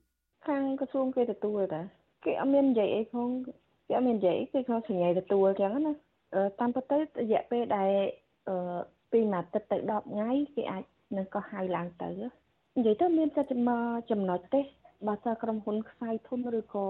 [0.47, 1.81] ខាងក្រសួងគេទទួលតា
[2.25, 3.27] គេអត់មាននិយាយអីផង
[3.87, 5.93] គេអត់មាននិយាយគេគ្រាន់សញ្ញាទទួលអញ្ចឹងណា
[6.59, 7.89] តាមពិតទៅរយៈពេលដែល
[8.49, 8.55] អឺ
[9.13, 10.83] ពីមួយអាទិត្យទៅ10ថ្ងៃគេអាច
[11.17, 12.09] នឹងក៏ហៅឡើងទៅ
[12.77, 14.61] និយាយទៅមានតែចំណុចទេ
[15.07, 16.85] បើសិនក្រុមហ៊ុនខ្សែធនឬក៏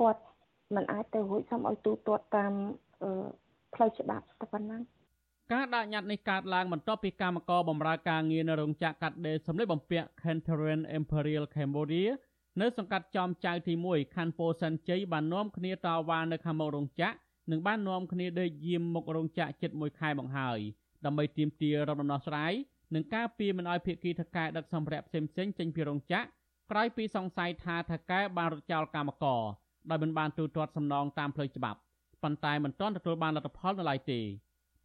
[0.00, 0.22] គាត់
[0.74, 2.52] មិនអាចទៅរួចសូមឲ្យទូទាត់តាម
[3.74, 4.82] ផ្លូវច្បាប់តែប៉ុណ្ណឹង
[5.52, 12.10] ការដាក់ញត្តិនេះកើតឡើងបន្ទាប់ពីកម្មករបម្រើការងារនៅរោងចក្រកាត់ដេរសម្លៀកបំពាក់ Kenteran Imperial Cambodia
[12.60, 17.16] នៅសង្កាត់ចំចៅទី1ខណ្ឌពោធិ៍សែនជ័យបាននាំគ្នាតវ៉ានៅខាងមុខរោងចក្រ
[17.50, 20.60] និងបាននាំគ្នាដេកយាមមុខរោងចក្រជិត1ខែមកហើយ
[21.06, 22.52] ដើម្បីទាមទាររកដំណោះស្រាយ
[22.94, 26.22] និងការពីមិនឲ្យភាគីថកែដឹកសម្ភារៈផ្សេងៗចេញពីរោងចក្រ
[26.70, 29.42] ក្រោយពីសង្ស័យថាថកែបានរត់ចោលកម្មករ
[29.90, 31.78] ដោយមិនបានទូទាត់សំណងតាមផ្លូវច្បាប់
[32.22, 34.20] ប៉ុន្តែមិនទាន់ទទួលបានលទ្ធផលនៅឡើយទេ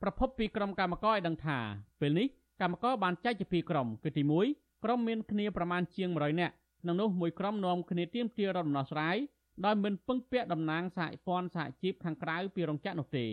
[0.02, 1.60] ប្រពន្ធពីក្រុមកម្មករឲ្យដឹងថា
[2.00, 2.28] ពេលនេះ
[2.62, 9.18] កម្មករបានចែកជាពីរក្រុមគឺទី1ក្រុមមានគ្នាប្រមាណជាង100នាក់ក្នុងនោះមួយក្រុមនាំគ្នាទៀមទារដំណោះស្រាយ
[9.66, 13.26] ដោយមិនពឹងពាក់តំណាងសហព័ន្ធសហជីពខាងក្រៅពីរោងចក្រនោះទេ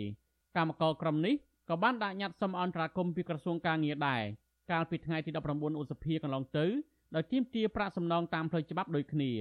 [0.55, 1.35] កម្មករក្រុមនេះ
[1.69, 4.23] ក៏បានដាក់ញត្តិសុំអន្តរាគមន៍ពីក្រសួងការងារដែរ
[4.71, 6.65] កាលពីថ្ងៃទី19ឧសភាកន្លងទៅ
[7.15, 9.31] ដោយទាមទារប្រាក់សំណងតាមផ្លូវច្បាប់ដូចគ្នា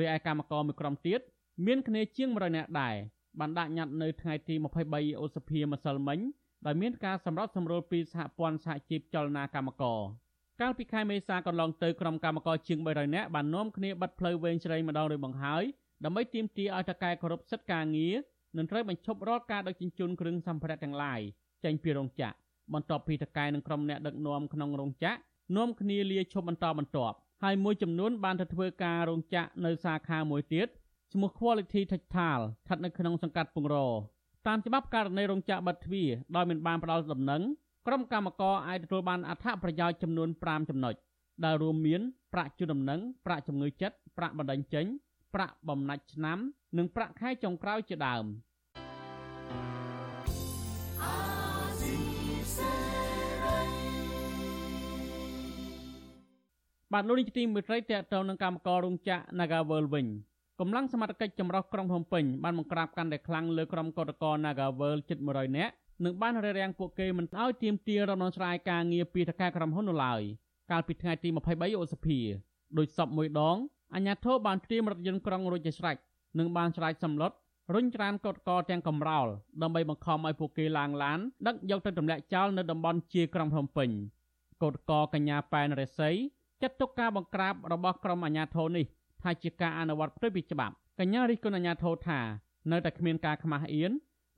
[0.00, 1.20] រីឯកម្មករមួយក្រុមទៀត
[1.66, 2.96] មានគ្នាជាង100នាក់ដែរ
[3.40, 4.54] បានដាក់ញត្តិនៅថ្ងៃទី
[4.90, 6.18] 23ឧសភាម្សិលមិញ
[6.66, 10.00] ដោយមានការសម្របសម្រួលពីសហព័ន្ធសហជីពចលនាកម្មករ
[10.60, 15.64] កាលពីខែមេសាកន្លងទៅក្រុមកម្មករជាង300នាក់បាននាំគ្នាបិទផ្លូវវែងជ្រៃម្ដងរួចបង្ហើយ
[16.04, 18.14] ដើម្បីទាមទារឲ្យតកែគោរពសិទ្ធិការងារ
[18.56, 21.20] និងត្រូវបញ្ឈប់រាល់ការដឹកជញ្ជូនគ្រឿងសម្ភារៈទាំងឡាយ
[21.64, 22.36] ចេញពីរោងចក្រ
[22.74, 25.18] បន្ទាប់ពីតកែនិងក្រុមអ្នកដឹកនាំក្នុងរោងចក្រ
[25.56, 30.68] នាំគ្នាលាឈប់បន្តបន្ទាប់ហើយមួយចំនួនបានទៅធ្វើការរោងចក្រនៅសាខាមួយទៀត
[31.12, 33.76] ឈ្មោះ Quality Textile ស្ថិតនៅក្នុងសង្កាត់ពងរ
[34.46, 37.42] តាមច្បាប់ករណីរោងចក្របិទទ្វារដោយមិនបានផ្ដល់ដំណឹង
[37.86, 40.94] ក្រុមកម្មករអាចទទួលបានអត្ថប្រយោជន៍ចំនួន5ចំណុច
[41.44, 42.00] ដែលរួមមាន
[42.32, 44.86] ប្រាក់ជូនដំណឹងប្រាក់ជំងឺចិត្តប្រាក់បណ្ដឹងចេញ
[45.34, 46.38] ប្រាក់បំណាច់ឆ្នាំ
[46.78, 48.24] និងប្រាក់ខែចុងក្រោយជាដើម។
[56.92, 60.06] បាទលោកនាយកទីមេត្រីតេតទៅនឹងកម្មកររោងចក្រ Nagavel វិញ
[60.60, 65.72] កម្លាំងសមត្ថកិច្ចចម្រុះក្រុងភ្នំពេញបានបង្ក្រាបកាន់តែខ្លាំងលើក្រុមកតក Nagavel ជិត100នាក់
[66.04, 70.22] និងបានរារាំងពួកគេមិនឲ្យទាមទាររំលងស្រាយការងារពីតកែក្រុមហ៊ុននៅឡើយ
[70.70, 72.18] កាលពីថ្ងៃទី23ឧសភា
[72.78, 73.56] ដោយសពមួយដង
[73.94, 75.96] អាជ្ញាធរបានត្រៀមរថយន្តក្រុងរួចជាស្រេច
[76.38, 77.32] និងបានឆ្លាយសម្លុត
[77.74, 79.26] រុញច្រានកតកទាំងកំរោល
[79.62, 83.90] ដើម្បីបង្ខំឲ្យពួកគេឡើងឡានដឹកយកទៅទម្លាក់ចោលនៅតំបន់ជាក្រុងភ្នំពេញ
[84.62, 86.16] កតកកញ្ញាប៉ែនរិស័យ
[86.62, 88.86] ចាត់ទុកការបង្ក្រាបរបស់ក្រុមអាជ្ញាធរនេះ
[89.22, 92.20] ថាជាការអនុវត្តផ្ទុយពីច្បាប់កញ្ញារិះគន់អាជ្ញាធរថា
[92.72, 93.92] នៅតែគ្មានការខ្មាស់អៀន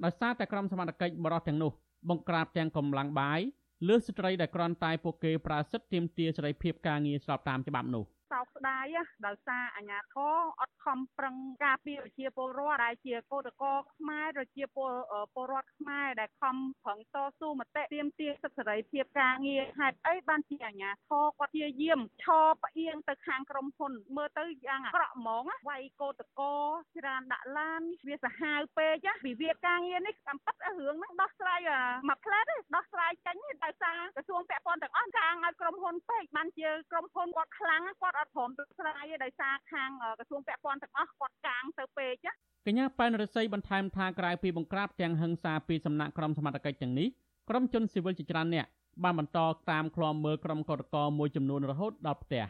[0.04, 1.72] ដោយសារតែក្រុមសមត្ថកិច្ចបរិសុទ្ធទាំងនោះ
[2.10, 3.40] បង្ក្រាបទាំងកម្លាំងបាយ
[3.88, 8.86] លើស្ត្រីដែលគ្រាន់តែពួកគេប្រើសិទ្ធិទាមទារសេរីភាពការងារស្របតាមច្បាប់នោះ សោកស្ដាយ
[9.26, 14.92] ដោយសារអាញាធរអត់ខំប្រឹងការពារប្រជាពលរដ្ឋដែលជាកោតកោខ្មែរប្រជាពល
[15.34, 26.54] ពលរដ្ឋខ្មែរដែលខំប្រឹងតស៊ូមតិទាមទារសិទ្ធិសេរីភាពការងារហេតុអីបានជាអាញាធរគាត់ព្យាយាមឈរផ្អៀងទៅខាងក្រុមហ៊ុន មើលទៅយ៉ាងអាក្រក់ហ្មងវាយកោតកោ
[26.98, 31.60] ច្រើនដាក់ឡានវាសាហាវពេកវិវាទការងារនេះតាមពិតរឿងហ្នឹងដោះស្រាយ
[32.08, 32.44] មួយផ្លែត
[32.74, 42.26] ដោះស្រាយចេញដោយសារក្រសួងពាក់ព័ន្ធទាំងអស់កាងឲ្យក្រុមហ៊ុនពេកបានជាក្រុមហ៊ុនគាត់ខ្លាំងគាត់អត់ព្រមទៅស្រាយដោយសារខាងក្រសួងពាក់ព័ន្ធទាំងអស់គាត់កាងទៅពេក
[42.66, 47.08] កញ្ញាប៉ែនរស័យបន្ថែមថាក្រៅពីបង្ក្រាបទាំងហិង្សាពីសំណាក់ក្រុមសមត្ថកិច្ចទាំងនេះ
[47.48, 48.66] ក្រុមជនស៊ីវិលជាច្រើនអ្នក
[49.02, 49.38] បានបន្ត
[49.70, 52.44] តាមឃ្លាំមើលក្រុមកតកមួយចំនួនរហូតដល់ផ្ទះ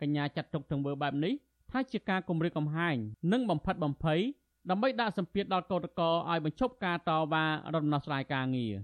[0.00, 1.32] កញ្ញាចាត់ទុកទង្វើបែបនេះ
[1.70, 2.96] ថាជាការគំរាមកំហែង
[3.32, 4.20] និងបំផិតបំភ័យ
[4.70, 6.00] ដើម្បីដាក់សម្ពាធដល់កតក
[6.30, 8.74] ឲ្យបញ្ឈប់ការតវ៉ារំដោះស្រាយការងារ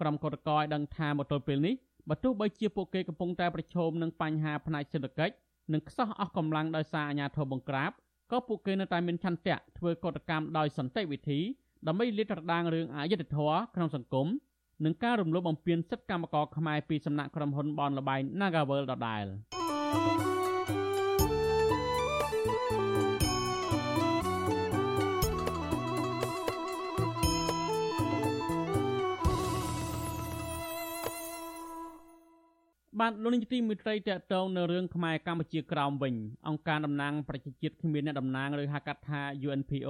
[0.00, 1.74] ក្រុមកតកឲ្យដឹងថាមកទល់ពេលនេះ
[2.08, 5.34] បើទោះបីជាពួកគេកំពុងតែប្រឈមនឹងបញ្ហាផ្នែកសេដ្ឋកិច្ច
[5.72, 7.90] និងខ្សោះអស់កម្លាំងដោយសារអាញាធរបង្ក្រាប
[8.30, 11.40] ក៏ពួកគេនៅតែមានឆន្ទៈធ្វើកតកម្មដោយសន្តិវិធី
[11.86, 14.28] ដើម្បីលាតត្រដាងរឿងអយុត្តិធម៌ក្នុងសង្គម
[14.84, 19.24] និងការរំលោភបំពានសិទ្ធិកម្មករខ្មែរពីសំណាក់ក្រុមហ៊ុនបនលបែង Nagavel ដដែល។
[33.00, 36.14] បាទលោកនាយកទីមេត្រីតកតងនៅរឿងខ្មែរកម្ពុជាក្រោមវិញ
[36.48, 39.88] អង្គការតំណាងប្រជាជាតិគ្មានអ្នកតំណាងឬហៅកាត់ថា UNPO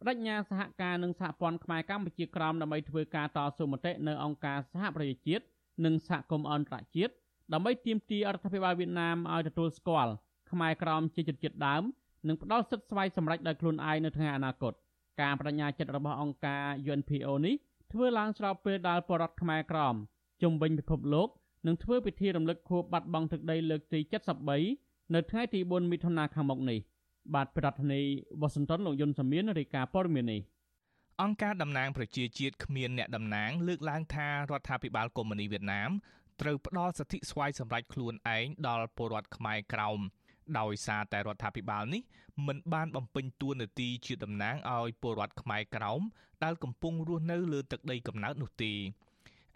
[0.00, 5.44] បដិញ្ញាសហការនឹងសហព័ន្ធខ្មែរកម្ពុជាក្រោមដើម្បីធ្វើការតស៊ូមតិនៅអង្គការសហប្រជាជាតិ
[5.84, 7.12] និងសហគមន៍អន្តរជាតិ
[7.52, 10.12] ដើម្បីទាមទាររដ្ឋាភិបាលវៀតណាមឲ្យទទួលស្គាល់
[10.50, 11.82] ខ្មែរក្រោមជាជនជាតិដើម
[12.28, 14.72] និងផ្ដល់សិទ្ធិស្វ័យសម្រេចដោយខ្លួនឯងនៅថ្ងៃអនាគត
[15.20, 17.54] ការបដិញ្ញាចិត្តរបស់អង្គការ UNPO នេះ
[17.92, 19.94] ធ្វើឡើងស្របពេលដែលបរដ្ឋខ្មែរក្រោម
[20.42, 21.28] ជំវិញពិភពលោក
[21.66, 24.00] នឹងធ្វើពិធីរំលឹកខួបបាត់បង់ទឹកដីលើកទី
[24.56, 26.78] 73នៅថ្ងៃទី4មិថុនាខាងមុខនេះ
[27.34, 30.40] បាទប្រធានាធិបតីវ៉ាស៊ីនតោនលោកយុនសាមៀនរាយការណ៍ព័ត៌មាននេះ
[31.22, 35.90] អង្គការតំណាងប្រជាជាតិគ្មានអ្នកតំណាងលើកឡើងថារដ្ឋាភិបាលកុម្មុយនីវៀតណាម
[36.40, 40.00] ត្រូវផ្ដល់សិទ្ធិស្វ័យសម្រេចខ្លួនឯងដល់ពលរដ្ឋខ្មែរក្រោម
[40.58, 42.02] ដោយសារតែរដ្ឋាភិបាលនេះ
[42.46, 46.00] មិនបានបំពេញតួនាទីជាតំណាងឲ្យពលរដ្ឋខ្មែរក្រោម
[46.44, 48.72] ដែលកំពុងរស់នៅលើទឹកដីកំណើតនោះទេ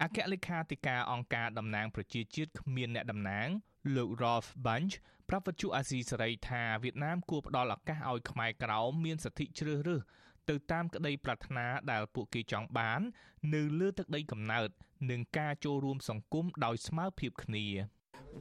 [0.02, 3.48] អគ្គលេខាធិការអង្គការតំណាងប្រជាជាតិគ្មានអ្នកតំណាង
[3.96, 4.94] លោក Rolf Bunch
[5.28, 10.02] ប្រាប់វិទ្យុអាស៊ីសេរីថាវៀតណាមគួរផ្ដល់ឱកាសឲ្យខ្មែរក្រោមមានសិទ្ធិជ្រើសរើស
[10.48, 13.00] ទៅតាមក្តីប្រាថ្នាដែលពួកគេចង់បាន
[13.54, 14.68] នៅលើទឹកដីកំណើត
[15.10, 17.66] និងការចូលរួមសង្គមដោយស្មើភាពគ្នា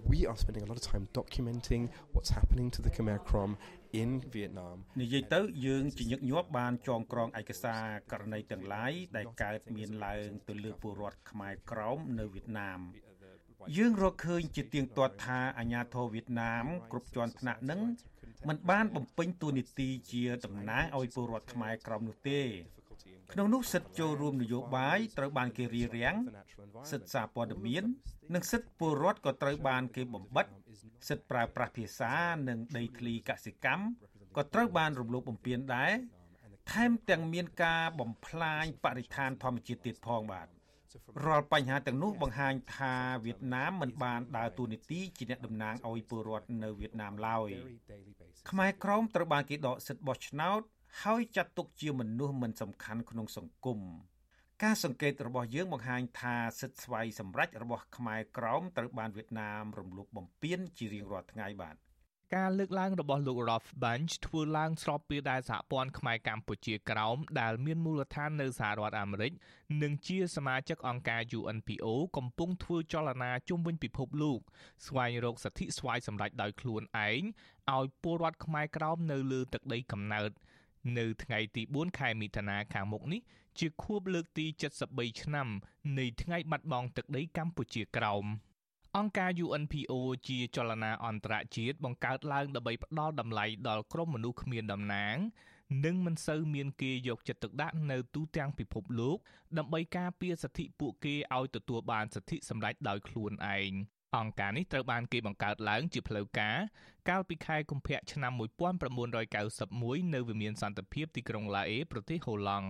[0.09, 1.83] we are spending a lot of time documenting
[2.13, 3.51] what's happening to the Khmer Krom
[4.01, 12.79] in Vietnam និយាយទៅយើងជាញឹកញាប់បានចងក្រងឯកសារករណីទាំងឡាយដែលកើតមានឡើងទៅលើពលរដ្ឋខ្មែរក្រោមនៅវៀតណាម
[13.77, 17.81] យើងរកឃើញជាទៀងទាត់ថាអាញាធរវៀតណាមគ្រប់ជាន់ថ្នាក់នឹង
[18.47, 22.41] มันបានបំពេញតួនាទីជាតំណាងឲ្យពលរដ្ឋខ្មែរក្រោមនោះទេ
[23.31, 26.15] ក្នុងនោះសិទ្ធិចូលរួមនយោបាយត្រូវបានគេរារាំង
[26.91, 27.83] សិទ្ធិសារព័ត៌មាន
[28.35, 30.45] និងសិទ្ធិពលរដ្ឋក៏ត្រូវបានគេបំបិទ
[31.09, 32.13] សិទ្ធិប្រើប្រាស់ភាសា
[32.47, 33.83] និងដីធ្លីកសិកម្ម
[34.37, 35.91] ក៏ត្រូវបានរំលោភបំពានដែរ
[36.71, 40.47] ថែមទាំងមានការបំផ្លាញបរិស្ថានធម្មជាតិទៀតផងបាទ
[41.25, 42.95] រាល់បញ្ហាទាំងនោះបង្ហាញថា
[43.25, 47.49] វៀតណាមមិនបានដើរតួនាទីជាអ្នកតំណាងឲ្យពលរដ្ឋនៅវៀតណាមឡើយ
[48.49, 50.61] ខ្មែរក្រមត្រូវបានគេដកសិទ្ធិបោះឆ្នោត
[51.03, 53.79] ហើយចាត់ទុកជាមនុស្សមិនសំខាន់ក្នុងសង្គម
[54.63, 61.75] ការសង្កេតរបស់យើងបង្ហាញថាសិទ្ធិស្វ័យសម្រេចរបស់ខ្មែរក្រោមត្រូវបានវៀតណាមរំលោភបំពានជារៀងរាល់ថ្ងៃបាទ
[62.35, 69.31] ការលើកឡើងរបស់លោក Rolf Bunch ធ្វើឡើងស្របពេលដែលសហព័ន្ធខ្មែរកម្ពុជាក្រោមដែលមានមូលដ្ឋាននៅសហរដ្ឋអាមេរិក
[69.81, 71.85] និងជាសមាជិកអង្គការ UNPO
[72.17, 74.39] កំពុងធ្វើចលនាជុំវិញពិភពលោក
[74.87, 77.21] ស្វែងរកសិទ្ធិស្វ័យសម្រេចដោយខ្លួនឯង
[77.77, 80.31] ឲ្យពលរដ្ឋខ្មែរក្រោមនៅលើទឹកដីកំណើត
[80.97, 83.21] នៅថ្ងៃទី4ខែមិថុនាខាងមុខនេះ
[83.59, 84.45] ជាខួបលើកទី
[84.83, 85.47] 73ឆ្នាំ
[85.99, 88.25] នៃថ្ងៃបាត់បង់ទឹកដីកម្ពុជាក្រោម
[88.97, 89.91] អង្គការ UNPO
[90.27, 95.17] ជាចលនាអន្តរជាតិបង្កើតឡើងដើម្បីផ្ដល់តម្លៃដល់ក្រុមមនុស្សគ្មានតំណាង
[95.85, 99.17] និងមិនសូវមានគេយកចិត្តទុកដាក់នៅទូទាំងពិភពលោក
[99.57, 103.71] ដើម្បីការពារសិទ្ធិពួកគេឲ្យទទួលបានសិទ្ធិសម្រេចដោយខ្លួនឯង
[104.15, 106.57] អង្គការនេះត្រូវបានគេបង្កើតឡើងជាផ្លូវការ
[107.09, 108.31] កាលពីខែកុម្ភៈឆ្នាំ
[109.27, 112.67] 1991នៅវិមានសន្តិភាពទីក្រុងឡាអេប្រទេសហូឡង់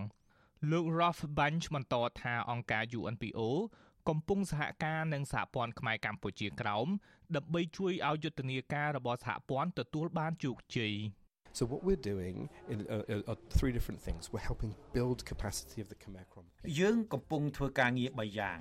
[0.70, 3.40] លោក Rolf Bunch បន្តថាអង្គការ UNPO
[4.08, 6.86] កំពុងសហការនឹងសហព័ន្ធខ្មែរកម្ពុជាក្រោម
[7.36, 10.94] ដើម្បីជួយឲ្យយុទ្ធនាការរបស់សហព័ន្ធទទួលបានជោគជ័យ
[11.58, 14.30] So what we're doing in, uh, are three different things.
[14.30, 16.44] We're helping build capacity of the Khmer Krom.
[16.80, 18.58] យើងកំពុងធ្វើការងារ3យ៉ាង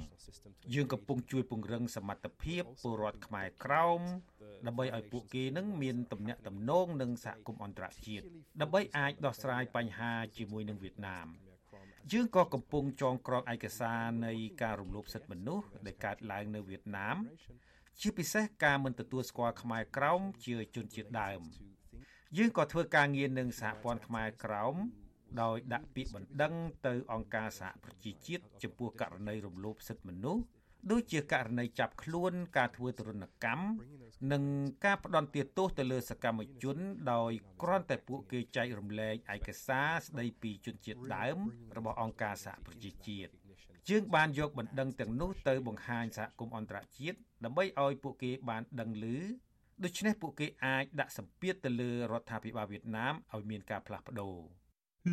[0.76, 4.02] យើងកំពុងជួយពង្រឹងសមត្ថភាពពលរដ្ឋខ្មែរក្រោម
[4.68, 8.24] ដើម្បីឲ្យពួកគេនឹងមានទំនាក់ទំនងនឹងសហគមន៍អន្តរជាតិ
[8.62, 11.28] ដើម្បីអាចដោះស្រាយបញ្ហាជាមួយនឹងវៀតណាម
[12.14, 17.18] យើងក៏កំពុងចងក្រងឯកសារនៃការរំលោភសិទ្ធិមនុស្សដែលកើតឡើងនៅវៀតណាម
[18.02, 21.42] ជាពិសេសការមិនទទួលស្គាល់ខ្មែរក្រោមជាជនជាតិដើម
[22.38, 24.76] យើងក៏ធ្វើការងារនឹងសហព័ន្ធខ្មែរក្រោម
[25.42, 26.54] ដោយដាក់ពាក្យបណ្ដឹង
[26.88, 30.44] ទៅអង្គការសហប្រជាជាតិចំពោះករណីរំលោភសិទ្ធិមនុស្ស
[30.92, 33.68] ដូចជាករណីចាប់ខ្លួនការធ្វើទរណកម្ម
[34.32, 34.44] និង
[34.86, 36.78] ការផ្ដន់ទោសទៅលើសកម្មជន
[37.14, 41.38] ដោយគ្រាន់តែពួកគេចែករំលែកឯកសារស្ដីពីជនជាតិដើម
[41.78, 43.32] របស់អង្គការសហប្រជាជាតិ
[43.90, 49.06] យើងបានយកបណ្ដឹងទាំងនោះទៅបង្ហាញសហគមន៍អន្តរជាតិដើម្បីឲ្យពួកគេបានដឹងឮ
[49.84, 54.38] ដូច្នេះពួកគេអាចដាក់សម្ពាធទៅលើរដ្ឋាភិបាលវៀតណាមឲ្យមានការផ្លាស់ប្ដូរ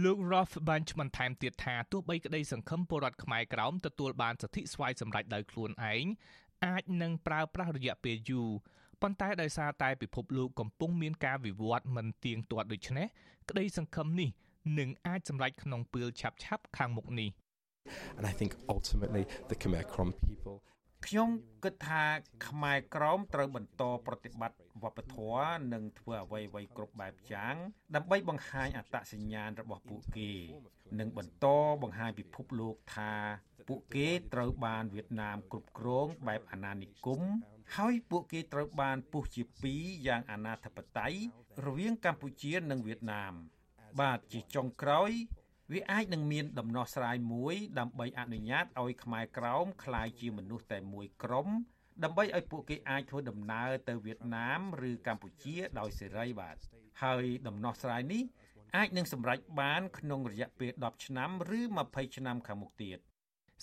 [0.05, 6.05] លោក Rolf បានបន្ថែមទៀតថាទោះបីក្តីសង្ឃឹមពលរដ្ឋខ្មែរក្រោមទទួលបានសិទ្ធិស្វ័យសម្រេចដោយខ្លួនឯង
[6.67, 8.51] អាចនឹងប្រើប្រាស់រយៈពេលយូរ
[9.03, 13.07] ប៉ុន្តែដោយសារតែពិភពលោកកំពុងមានការវិវត្តមិនទៀងទាត់ដូច្នេះ
[13.51, 14.31] ក្តីសង្ឃឹមនេះ
[14.79, 17.31] នឹងអាចសម្រេចក្នុងពេលឆាប់ៗខាងមុខនេះ
[18.17, 20.57] And I think ultimately the Khmer Krom people
[21.07, 21.29] ខ្ញុំ
[21.65, 22.05] គិតថា
[22.47, 27.57] ខ្មែរក្រមត្រូវបន្តប្រតិបត្តិវប្បធម៌និងធ្វើអ្វីៗគ្រប់បែបយ៉ាង
[27.95, 30.33] ដើម្បីបង្ហាញអត្តសញ្ញាណរបស់ពួកគេ
[30.99, 31.47] និងបន្ត
[31.83, 33.13] បង្ហាញពិភពលោកថា
[33.69, 37.21] ពួកគេត្រូវបានវៀតណាមគ្រប់គ្រងបែបអាណានិគម
[37.77, 41.19] ហើយពួកគេត្រូវបានពុះជាពីរយ៉ាងអាណាធិបតេយ្យ
[41.67, 43.33] រវាងកម្ពុជានិងវៀតណាម
[44.01, 45.11] បាទជាចុងក្រោយ
[45.71, 51.49] វាអាចនឹងមានដំណោះស្រាយមួយដើម្បីអនុញ្ញាតឲ្យខ្មែរក្រោមក្លាយជាមនុស្សតែមួយក្រុម
[52.05, 56.57] ដើម្បីឲ្យពួកគេអាចធ្វើដំណើរទៅវៀតណាមឬកម្ពុជាដោយសេរីបាទ
[57.03, 58.23] ហើយដំណោះស្រាយនេះ
[58.77, 62.99] អាចនឹងសម្រេចបានក្នុងរយៈពេល10ឆ្នាំឬ20ឆ្នាំខាងមុខទៀត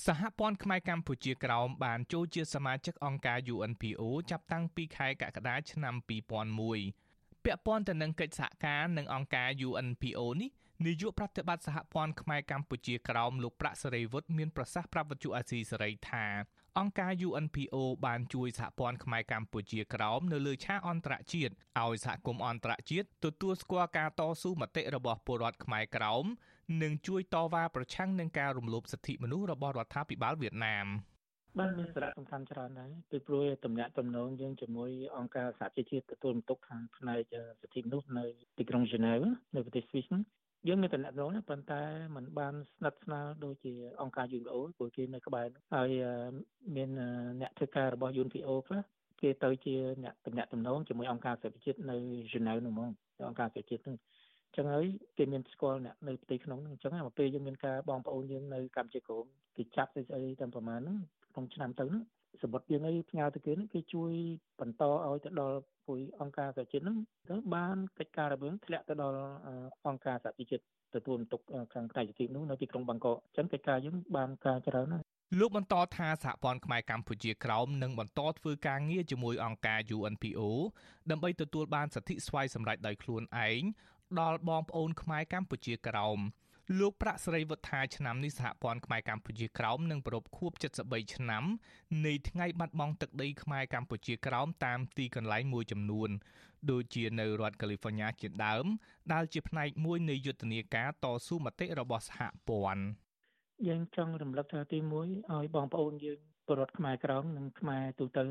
[0.06, 5.96] សហព័ន្ធខ្មែរកម្ពុជាក្រោមបានចូលជាសមាជិកអង្គការ UNPO ចាប់តាំងពីខែកក្កដាឆ្នាំ
[6.70, 10.50] 2001ពាក់ព័ន្ធទៅនឹងកិច្ចសហការនឹងអង្គការ UNPO នេះ
[10.86, 16.26] នាយកប្រតិបត្តិសហព័ន្ធខ្មែរកម្ពុជាក្រោមលោកប្រាក់សេរីវុឌ្ឍមានប្រសាសន៍ប្រាប់វិទ្យុអាស៊ីសេរីថា
[16.80, 17.76] អង្គការ UNPO
[18.06, 26.26] បានជួយសហព័ន្ធខ្មែរកម្ពុជាក្រោមនៅលើឆាកអន្តរជាតិឲ្យសហគមន៍អន្តរជាតិទទួលស្គាល់ការតស៊ូមតិរបស់ពលរដ្ឋខ្មែរក្រោម
[26.82, 30.88] និងជួយតវ៉ាប្រឆាំងនឹងការរំលោភសិទ្ធិមនុស្សរបស់រដ្ឋាភិបាលវៀតណាម
[31.60, 38.26] បានមានសារៈសំខាន់ច្រើនដែរពីព្រោះតំណាក់តំណងយើងជាមួយអង្គការសហជីវជាតិទទួលបន្ទុកខាងផ្នែកសិទ្ធិមនុស្សនៅ
[38.58, 39.24] ទីក្រុងហ្សឺណែវ
[39.56, 40.10] នៅប្រទេសស្វីស
[40.68, 41.82] យើងមានតំណែងនោះប៉ុន្តែ
[42.16, 45.90] มันបានស្និទ្ធស្នាលដូចជាអង្គការ UNO ព្រោះគេនៅក្បែរហើយ
[46.76, 46.90] មាន
[47.42, 48.82] អ្នកធ្វើការរបស់ UNO ខ្លះ
[49.22, 51.96] គេទៅជាអ្នកតំណែងតំណងជាមួយអង្គការសហប្រជាជាតិនៅ
[52.28, 52.90] ហ្សឺណែវនោះហ្មង
[53.28, 53.98] អង្គការសហប្រជាជាតិនោះ
[54.56, 54.86] ចឹងហើយ
[55.18, 60.98] គេមានស្គាល់អ្នកនៅផ្ទៃក្នុងហ្នឹងអញ្ចឹងមកពេលយើងមានការបងប្អូនយើងនៅកម្ពុជាក្រមគេចាប់ស្អីស្អីតាមប្រមាណហ្នឹង
[61.34, 62.04] ក្នុងឆ្នាំទៅហ្នឹង
[62.44, 64.12] សម្បត្តិយើងអីផ្ញើទៅគេហ្នឹងគេជួយ
[64.60, 66.98] បន្តឲ្យទៅដល់ពុយអង្គការសហជាតិហ្នឹង
[67.30, 69.20] ទៅបានកិច្ចការរបស់ធ្លាក់ទៅដល់
[69.88, 70.64] អង្គការសហជាតិ
[70.96, 71.42] ទទួលបន្ទុក
[71.74, 75.04] ខាងផ្នែកសិទ្ធិនោះនៅទីក្រុងបាងកកអញ្ចឹងកិច្ចការយើងបានការច្រើនណាស់
[75.40, 80.40] លោកបន្តថាសហព័ន្ធខ្មែរកម្ពុជាក្រោមនឹងបន្តធ្វើការងារជាមួយអង្គការ UNPO
[81.12, 83.62] ដើម្បីទទួលបានសិទ្ធិស្វ័យសម្រេចដោយខ្លួនឯង
[84.20, 86.20] ដល់បងប្អូនខ្មែរកម្ពុជាក្រោម
[86.78, 90.52] លោកប្រាក់សេរីវុទ្ធាឆ្នាំនេះសហព័ន្ធខ្មែរកម្ពុជាក្រោមនឹងប្រពខួប
[90.84, 91.44] 73ឆ្នាំ
[92.06, 96.10] នៃថ្ងៃបាត់បង់ទឹកដីខ្មែរកម្ពុជាក្រោមតាមទីកន្លែងមួយចំនួន
[96.72, 98.66] ដូចជានៅរដ្ឋកាលីហ្វ័រញ៉ាជាដើម
[99.14, 102.84] ដែលជាផ្នែកមួយនៃយុទ្ធនាការតស៊ូមតិរបស់សហព័ន្ធ
[103.68, 108.24] យើងចង់រំលឹកថាទី1ឲ្យបងប្អូនយើងពលរដ្ឋខ្មែរក្រោមនិងខ្មែរទូទៅ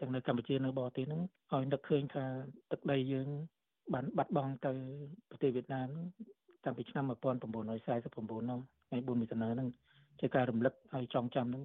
[0.00, 1.22] ទាំងនៅកម្ពុជានៅបរទេសហ្នឹង
[1.52, 2.24] ឲ្យនឹកឃើញថា
[2.70, 3.28] ទឹកដីយើង
[3.94, 4.72] បានបាត់បង់ទៅ
[5.30, 5.88] ប្រទេសវៀតណាម
[6.64, 7.96] តាំងពីឆ្នាំ1949នោះថ្ងៃ
[9.06, 9.68] 4មិថុនាហ្នឹង
[10.20, 11.64] ជាការរំលឹកឲ្យចងចាំហ្នឹង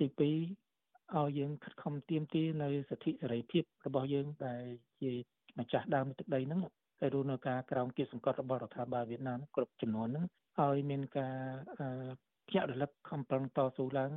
[0.00, 4.64] ទី2ឲ្យយើងខិតខំទៀមទានៅសិទ្ធិសេរីភាពរបស់យើងដែល
[5.00, 5.12] ជា
[5.58, 6.60] ម្ចាស់ដើមទឹកដីហ្នឹង
[7.00, 10.24] ហើយរួមនៅការក្រោមគៀសង្កត់របស់រដ្ឋាភិបាលវៀតណាមគ្រប់ចំនួនហ្នឹង
[10.60, 11.36] ឲ្យមានការ
[12.48, 14.12] ភ្ញាក់រលឹកខំប្រឹងតស៊ូឡើង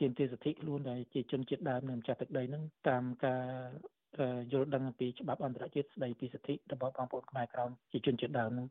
[0.00, 3.44] ទាមទារសិទ្ធិខ្លួនដែលជាជនជាតិដើមនៅម្ចាស់ទឹកដីហ្នឹងតាមការ
[4.52, 8.66] យល់ដឹងពីច្បាប់អន្តរជាតិស្តីពីសិទ្ធិរបស់បងប្អូនខ្មែរក្រោមជាជនជាតិដើមហ្នឹង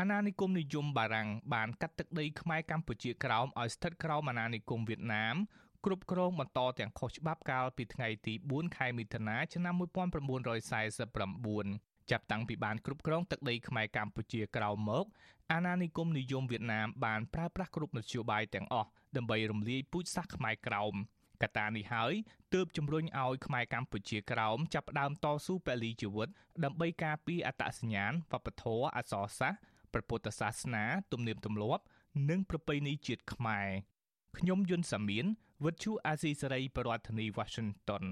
[0.00, 5.36] អាណានិគមនិយមបារាំងបានកាត់ទឹកដីខ្មែរកម្ពុជាក្រោមឲ្យស្ថិតក្រោមអាណានិគមវៀតណាម
[5.84, 15.04] គ្រប់គ្រងបន្តទាំងខុសច្បាប់កាលពីថ្ងៃទី4ខែមិថុនាឆ្នាំ1949ចាប់តាំងពីបានគ្រប់គ្រងទឹកដីខ្មែរកម្ពុជាក្រោមមក
[15.52, 20.94] អាណានិគមនិយមវៀតណាមបានប្រើប្រាស់គ្រប់មធ្យោបាយទាំងអស់ដើម្បីរំលាយពូជសាសន៍ខ្មែរក្រោម
[21.42, 22.12] កត្តានេះហើយ
[22.54, 26.28] ទើបជំរុញឲ្យខ្មែរកម្ពុជាក្រោមចាប់ផ្ដើមតស៊ូពលីជីវិត
[26.64, 29.60] ដើម្បីការពារអត្តសញ្ញាណវប្បធម៌អក្សរសាស្ត្រ
[29.92, 31.82] ព្រះពុទ្ធសាសនា ទំនៀមទម្លាប់
[32.30, 33.68] និងប្រពៃណីជាតិខ្មែរ
[34.38, 35.24] ខ្ញុំយុនសាមៀន
[35.64, 38.04] វិទ្យុអាស៊ីសេរីប្រធានាធិបតី Washington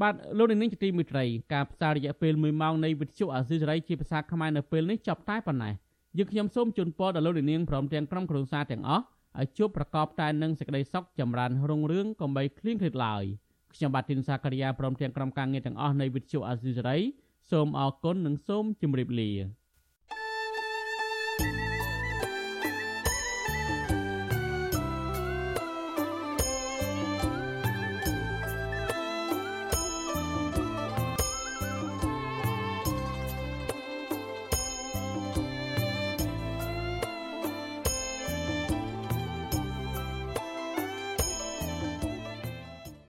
[0.00, 5.74] បាទលោកនាងជាទីមេត្រីការផ្សាយរយៈពេល1ម៉ោងនៃវិទ្យុអាស៊ីសេរីជាភាសាខ្មែរនៅពេលនេះចប់តែប៉ុណ្ណេះ
[6.18, 9.04] យើងខ្ញុំសូមជូនពរដល់លោកនាងព្រមទាំងក្រុមគ្រួសារទាំងអស់
[9.40, 13.24] ឲ្យជួបប្រកបតែនឹងសេចក្តីសុខចម្រើនរុងរឿងកំបីគ្លៀងគ្លេតឡើយ
[13.74, 16.98] ខ្ញុំបាទទីនសាករិយាព្រមទាំងក្រុមការងារទាំងអស់នៃវិទ្យុអាស៊ីសេរី
[17.50, 19.30] សូមអរគុណនិងសូមជម្រាបលា